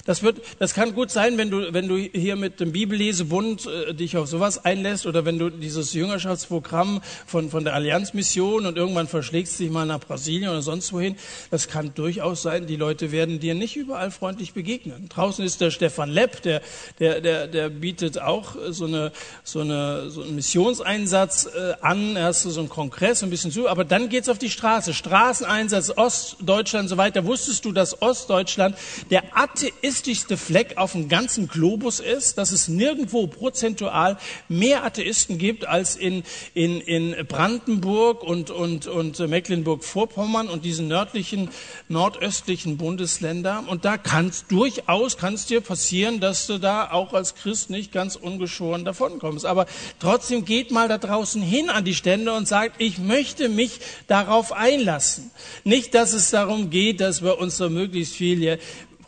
Das 0.06 0.24
wird, 0.24 0.42
das 0.60 0.74
kann 0.74 0.94
gut 0.94 1.12
sein, 1.12 1.38
wenn 1.38 1.50
du, 1.50 1.74
wenn 1.74 1.88
du 1.88 1.98
hier 1.98 2.36
mit 2.36 2.60
dem 2.60 2.72
Bibellesebund 2.72 3.68
äh, 3.68 3.94
dich 3.94 4.18
auf 4.18 4.28
sowas 4.28 4.64
einlässt 4.66 5.06
oder 5.06 5.26
wenn 5.26 5.40
du 5.40 5.50
dieses 5.50 5.94
Jüngerschaftsprogramm 5.94 7.02
von, 7.26 7.50
von 7.50 7.64
der 7.64 7.74
Allianzmission 7.74 8.66
und 8.66 8.78
irgendwann 8.78 9.08
verschlägst 9.08 9.60
dich 9.60 9.70
mal 9.70 9.86
nach 9.86 10.00
Brasilien 10.00 10.50
oder 10.50 10.62
sonst 10.62 10.92
wohin. 10.92 11.16
Das 11.52 11.68
kann 11.68 11.94
durchaus 11.94 12.42
sein, 12.42 12.68
die 12.68 12.76
Leute 12.76 13.12
werden 13.12 13.40
dir 13.40 13.56
nicht 13.56 13.76
überall 13.76 14.12
freundlich 14.12 14.54
begegnen. 14.54 15.08
Draußen 15.10 15.46
ist 15.46 15.62
der 15.62 15.72
Stefan 15.72 16.10
Lepp, 16.10 16.42
der, 16.42 16.62
der, 17.00 17.22
der, 17.22 17.48
der 17.48 17.70
bietet 17.70 18.20
auch 18.20 18.56
so 18.70 18.86
eine, 18.86 19.12
so 19.44 19.62
eine, 19.62 20.10
so 20.10 20.24
einen 20.24 20.36
Missionseinsatz 20.36 21.46
äh, 21.46 21.74
an. 21.82 22.16
Erst 22.16 22.44
so 22.44 22.60
einen 22.60 22.70
Kongress, 22.70 23.24
ein 23.24 23.30
bisschen 23.30 23.52
zu, 23.52 23.70
aber 23.70 23.86
dann 23.86 24.10
geht's 24.10 24.30
auf 24.30 24.40
die 24.40 24.50
Straße. 24.50 24.94
Straßeneinsatz, 24.94 25.92
Ostdeutschland 25.96 26.84
und 26.84 26.90
so 26.90 26.98
weiter. 26.98 27.26
Wusstest 27.26 27.64
du, 27.66 27.72
dass 27.72 28.02
Ostdeutschland 28.02 28.76
der 29.10 29.24
Atheist 29.36 29.83
atheistischste 29.84 30.38
Fleck 30.38 30.78
auf 30.78 30.94
dem 30.94 31.10
ganzen 31.10 31.50
Globus 31.50 32.00
ist, 32.00 32.38
dass 32.38 32.52
es 32.54 32.70
nirgendwo 32.70 33.28
prozentual 33.28 34.18
mehr 34.48 34.86
Atheisten 34.86 35.38
gibt 35.38 35.68
als 35.68 35.98
in, 35.98 36.24
in, 36.54 36.80
in 36.80 37.28
Brandenburg 37.28 38.24
und, 38.24 38.50
und, 38.50 38.88
und 38.88 39.20
Mecklenburg-Vorpommern 39.20 40.48
und 40.48 40.64
diesen 40.64 40.88
nördlichen, 40.88 41.50
nordöstlichen 41.90 42.78
Bundesländer. 42.78 43.66
Und 43.68 43.84
da 43.84 43.98
kann 43.98 44.28
es 44.28 44.48
durchaus, 44.48 45.18
kann 45.18 45.34
es 45.34 45.48
dir 45.48 45.60
passieren, 45.60 46.22
dass 46.22 46.48
du 46.48 46.60
da 46.60 46.90
auch 46.90 47.14
als 47.14 47.36
Christ 47.36 47.70
nicht 47.70 47.92
ganz 47.92 48.16
ungeschoren 48.16 48.86
davonkommst. 48.86 49.46
Aber 49.46 49.66
trotzdem 50.00 50.46
geht 50.46 50.72
mal 50.72 50.88
da 50.88 50.98
draußen 50.98 51.42
hin 51.42 51.70
an 51.70 51.84
die 51.84 51.96
Stände 51.96 52.32
und 52.34 52.48
sagt, 52.48 52.76
ich 52.78 53.00
möchte 53.00 53.50
mich 53.50 53.80
darauf 54.08 54.54
einlassen. 54.54 55.32
Nicht, 55.66 55.94
dass 55.94 56.14
es 56.14 56.30
darum 56.30 56.70
geht, 56.70 57.02
dass 57.02 57.22
wir 57.22 57.38
uns 57.38 57.58
so 57.58 57.70
möglichst 57.70 58.16
viel 58.16 58.40
hier 58.40 58.60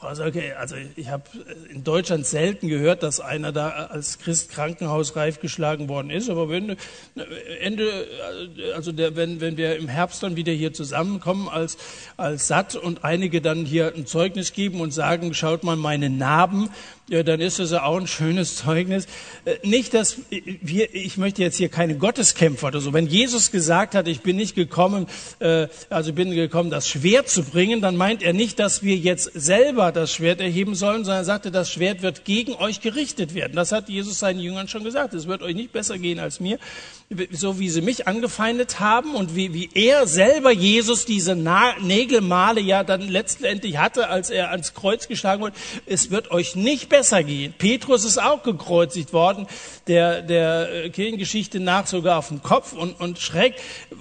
also, 0.06 0.24
okay, 0.24 0.54
also 0.54 0.76
ich 0.96 1.10
habe 1.10 1.24
in 1.70 1.84
Deutschland 1.84 2.26
selten 2.26 2.68
gehört, 2.68 3.04
dass 3.04 3.20
einer 3.20 3.52
da 3.52 3.70
als 3.70 4.20
Christ 4.20 4.52
krankenhausreif 4.52 5.40
geschlagen 5.40 5.90
worden 5.90 6.10
ist. 6.10 6.30
Aber 6.30 6.50
wenn 6.50 6.78
Ende, 7.62 8.08
also 8.76 8.92
der, 8.92 9.16
wenn, 9.16 9.42
wenn 9.42 9.58
wir 9.58 9.76
im 9.78 9.88
Herbst 9.88 10.24
dann 10.24 10.36
wieder 10.36 10.54
hier 10.54 10.74
zusammenkommen 10.74 11.50
als, 11.50 11.78
als 12.18 12.48
satt 12.48 12.76
und 12.76 13.04
einige 13.04 13.42
dann 13.42 13.66
hier 13.66 13.94
ein 13.96 14.06
Zeugnis 14.06 14.54
geben 14.54 14.82
und 14.82 14.92
sagen, 14.92 15.34
schaut 15.34 15.64
mal 15.64 15.76
meine 15.76 16.10
Narben, 16.10 16.70
ja, 17.08 17.22
dann 17.22 17.40
ist 17.40 17.60
das 17.60 17.72
auch 17.72 17.98
ein 17.98 18.08
schönes 18.08 18.56
Zeugnis. 18.56 19.06
Äh, 19.46 19.56
nicht, 19.64 19.94
dass 19.94 20.18
wir, 20.30 20.94
ich 20.96 21.18
möchte 21.18 21.44
jetzt 21.44 21.58
hier 21.58 21.70
keine 21.70 21.96
Gotteskämpfer 21.96 22.68
oder 22.68 22.82
so. 22.82 22.94
Wenn 22.94 23.06
Jesus 23.06 23.52
gesagt 23.52 23.94
hat, 23.94 24.08
ich 24.08 24.22
bin 24.22 24.38
nicht 24.38 24.56
gekommen, 24.56 25.06
äh, 25.38 25.68
also 25.92 26.14
bin 26.14 26.32
gekommen, 26.32 26.72
das 26.72 26.88
Schwert 26.88 27.30
zu 27.30 27.44
bringen, 27.44 27.80
dann 27.80 27.96
meint 27.96 28.24
er 28.24 28.34
nicht, 28.34 28.58
dass 28.58 28.82
wir 28.82 28.96
jetzt 28.96 29.30
selber 29.36 29.92
das 29.92 30.14
Schwert 30.14 30.42
erheben 30.42 30.74
sollen, 30.74 31.06
sondern 31.06 31.22
er 31.22 31.26
sagte, 31.26 31.52
das 31.52 31.72
Schwert 31.72 32.02
wird 32.02 32.26
gegen 32.26 32.54
euch 32.54 32.82
gerichtet 32.82 33.36
werden. 33.36 33.54
Das 33.56 33.72
hat 33.72 33.88
Jesus 33.88 34.18
seinen 34.18 34.40
Jüngern 34.40 34.68
schon 34.68 34.84
gesagt. 34.84 35.14
Es 35.14 35.28
wird 35.28 35.44
euch 35.44 35.54
nicht 35.54 35.72
besser 35.72 36.00
gehen 36.00 36.18
als 36.18 36.40
mir 36.40 36.58
so 37.32 37.60
wie 37.60 37.70
sie 37.70 37.82
mich 37.82 38.08
angefeindet 38.08 38.80
haben 38.80 39.14
und 39.14 39.36
wie, 39.36 39.54
wie 39.54 39.70
er 39.76 40.08
selber 40.08 40.52
Jesus 40.52 41.06
diese 41.06 41.36
Na 41.36 41.76
Nägelmale 41.80 42.62
ja 42.62 42.84
dann 42.84 43.08
letztendlich 43.08 43.78
hatte, 43.78 44.10
als 44.10 44.32
er 44.32 44.50
ans 44.50 44.74
Kreuz 44.74 45.08
geschlagen 45.08 45.44
wurde. 45.44 45.56
Es 45.86 46.10
wird 46.10 46.32
euch 46.32 46.56
nicht 46.56 46.90
besser 46.90 47.24
gehen. 47.24 47.54
Petrus 47.56 48.06
ist 48.06 48.20
auch 48.20 48.42
gekreuzigt 48.42 49.14
worden, 49.14 49.46
der, 49.86 50.24
der 50.24 50.90
Kirchengeschichte 50.90 51.60
nach 51.60 51.86
sogar 51.86 52.18
auf 52.18 52.30
dem 52.30 52.42
Kopf 52.42 52.74
und, 52.74 53.00
und 53.00 53.20
schräg. 53.20 53.54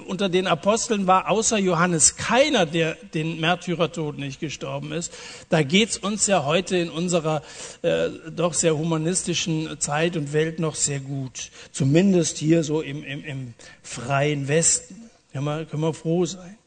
Unter 0.06 0.30
den 0.30 0.46
Aposteln 0.46 1.06
war 1.06 1.28
außer 1.28 1.58
Johannes 1.58 2.16
keiner, 2.16 2.64
der 2.64 2.96
den 3.12 3.38
Märtyrertod 3.38 4.18
nicht 4.18 4.40
gestorben 4.40 4.92
ist. 4.92 5.12
Da 5.50 5.62
geht's 5.62 5.98
uns 5.98 6.26
ja 6.26 6.46
heute 6.46 6.78
in 6.78 6.88
unserer 6.88 7.42
äh, 7.82 8.08
doch 8.34 8.54
sehr 8.54 8.78
humanistischen 8.78 9.78
Zeit 9.78 10.16
und 10.16 10.32
Welt 10.32 10.58
noch 10.58 10.74
sehr 10.74 11.00
gut. 11.00 11.50
Zumindest 11.70 12.38
hier 12.38 12.64
so 12.64 12.80
im 12.80 12.93
im, 13.02 13.04
im, 13.04 13.24
im 13.24 13.54
freien 13.82 14.48
Westen. 14.48 15.10
Können 15.32 15.44
wir, 15.44 15.64
können 15.66 15.82
wir 15.82 15.94
froh 15.94 16.24
sein. 16.24 16.58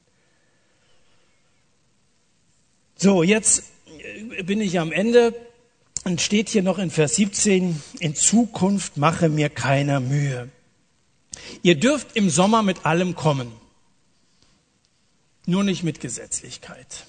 So, 2.97 3.23
jetzt 3.23 3.63
bin 4.43 4.59
ich 4.59 4.79
am 4.79 4.91
Ende 4.91 5.33
und 6.03 6.21
steht 6.21 6.49
hier 6.49 6.63
noch 6.63 6.79
in 6.79 6.89
Vers 6.89 7.15
17, 7.15 7.81
in 7.99 8.15
Zukunft 8.15 8.97
mache 8.97 9.29
mir 9.29 9.49
keiner 9.49 9.99
Mühe. 9.99 10.49
Ihr 11.61 11.75
dürft 11.75 12.15
im 12.15 12.29
Sommer 12.29 12.63
mit 12.63 12.85
allem 12.85 13.15
kommen, 13.15 13.51
nur 15.45 15.63
nicht 15.63 15.83
mit 15.83 15.99
Gesetzlichkeit. 15.99 17.05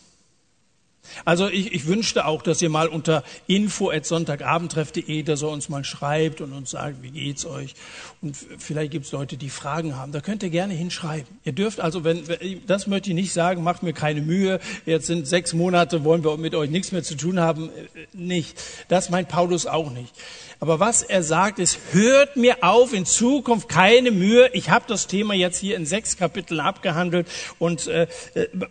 Also 1.24 1.48
ich, 1.48 1.72
ich 1.72 1.86
wünschte 1.86 2.26
auch, 2.26 2.42
dass 2.42 2.62
ihr 2.62 2.70
mal 2.70 2.88
unter 2.88 3.24
info@sonntagabendtreff.de, 3.46 5.22
dass 5.22 5.42
er 5.42 5.48
uns 5.48 5.68
mal 5.68 5.84
schreibt 5.84 6.40
und 6.40 6.52
uns 6.52 6.70
sagt, 6.70 7.02
wie 7.02 7.10
geht's 7.10 7.46
euch? 7.46 7.74
Und 8.20 8.36
vielleicht 8.58 8.92
gibt's 8.92 9.12
Leute, 9.12 9.36
die 9.36 9.50
Fragen 9.50 9.96
haben. 9.96 10.12
Da 10.12 10.20
könnt 10.20 10.42
ihr 10.42 10.50
gerne 10.50 10.74
hinschreiben. 10.74 11.26
Ihr 11.44 11.52
dürft 11.52 11.80
also, 11.80 12.04
wenn 12.04 12.24
das 12.66 12.86
möchte 12.86 13.10
ich 13.10 13.14
nicht 13.14 13.32
sagen, 13.32 13.62
macht 13.62 13.82
mir 13.82 13.92
keine 13.92 14.20
Mühe. 14.22 14.60
Jetzt 14.86 15.06
sind 15.06 15.26
sechs 15.26 15.54
Monate, 15.54 16.04
wollen 16.04 16.24
wir 16.24 16.36
mit 16.36 16.54
euch 16.54 16.70
nichts 16.70 16.92
mehr 16.92 17.02
zu 17.02 17.16
tun 17.16 17.40
haben. 17.40 17.68
Äh, 17.68 18.06
nicht. 18.12 18.60
Das 18.88 19.10
meint 19.10 19.28
Paulus 19.28 19.66
auch 19.66 19.90
nicht. 19.90 20.14
Aber 20.60 20.80
was 20.80 21.02
er 21.02 21.22
sagt, 21.22 21.60
ist, 21.60 21.78
hört 21.92 22.36
mir 22.36 22.64
auf, 22.64 22.92
in 22.92 23.06
Zukunft 23.06 23.68
keine 23.68 24.10
Mühe. 24.10 24.50
Ich 24.54 24.70
habe 24.70 24.86
das 24.88 25.06
Thema 25.06 25.32
jetzt 25.34 25.58
hier 25.58 25.76
in 25.76 25.86
sechs 25.86 26.16
Kapiteln 26.16 26.58
abgehandelt 26.58 27.28
und 27.60 27.86
äh, 27.86 28.08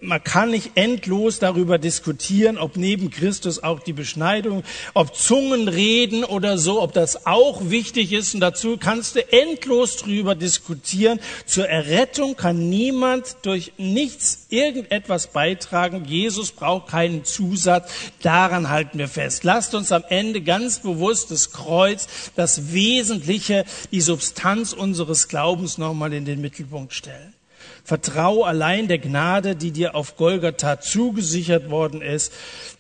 man 0.02 0.22
kann 0.22 0.52
nicht 0.52 0.72
endlos 0.76 1.40
darüber 1.40 1.78
diskutieren, 1.78 2.58
ob 2.58 2.76
neben 2.76 3.10
Christus 3.10 3.64
auch 3.64 3.80
die 3.80 3.94
Beschneidung, 3.94 4.64
ob 4.96 5.16
Zungen 5.16 5.70
reden 5.70 6.26
oder 6.26 6.58
so, 6.58 6.82
ob 6.82 6.92
das 6.92 7.26
auch 7.26 7.70
wichtig 7.70 8.12
ist. 8.12 8.34
Und 8.34 8.42
dazu 8.42 8.76
kannst 8.76 9.16
du 9.16 9.32
endlos 9.32 9.96
drüber 9.96 10.36
diskutieren. 10.36 11.22
Zur 11.46 11.70
Errettung 11.70 12.36
kann 12.36 12.68
niemand 12.68 13.38
durch 13.44 13.72
nichts 13.78 14.48
irgendetwas 14.50 15.28
beitragen. 15.28 16.04
Jesus 16.04 16.52
braucht 16.52 16.90
keinen 16.90 17.24
Zusatz. 17.24 17.90
Daran 18.22 18.70
halten 18.70 18.98
wir 18.98 19.08
fest. 19.08 19.46
Lasst 19.46 19.74
uns 19.74 19.94
am 19.94 20.04
Ende 20.10 20.42
ganz 20.42 20.80
bewusst 20.80 21.32
das 21.32 21.52
Kreuz, 21.54 21.77
das 22.36 22.74
Wesentliche, 22.74 23.66
die 23.92 24.02
Substanz 24.02 24.74
unseres 24.74 25.28
Glaubens 25.28 25.78
nochmal 25.78 26.14
in 26.14 26.26
den 26.26 26.42
Mittelpunkt 26.42 26.94
stellen. 26.94 27.34
Vertrau 27.84 28.44
allein 28.44 28.90
der 28.90 29.00
Gnade, 29.00 29.56
die 29.56 29.72
dir 29.72 29.96
auf 29.96 30.18
Golgatha 30.18 30.82
zugesichert 30.82 31.70
worden 31.70 32.02
ist, 32.02 32.34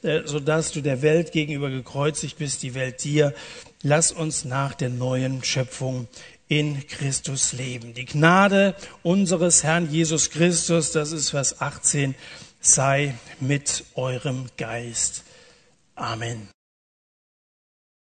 äh, 0.03 0.23
sodass 0.25 0.73
du 0.73 0.81
der 0.81 1.01
Welt 1.01 1.31
gegenüber 1.31 1.69
gekreuzigt 1.69 2.37
bist, 2.37 2.61
die 2.61 2.75
Welt 2.75 3.03
dir. 3.05 3.33
Lass 3.83 4.11
uns 4.11 4.43
nach 4.43 4.73
der 4.73 4.89
neuen 4.89 5.43
Schöpfung 5.45 6.07
in 6.49 6.85
Christus 6.87 7.53
leben. 7.53 7.93
Die 7.93 8.05
Gnade 8.05 8.75
unseres 9.03 9.63
Herrn 9.63 9.89
Jesus 9.89 10.29
Christus, 10.29 10.91
das 10.91 11.11
ist 11.11 11.29
Vers 11.29 11.61
18, 11.61 12.15
sei 12.59 13.15
mit 13.39 13.85
eurem 13.95 14.47
Geist. 14.57 15.23
Amen. 15.95 16.49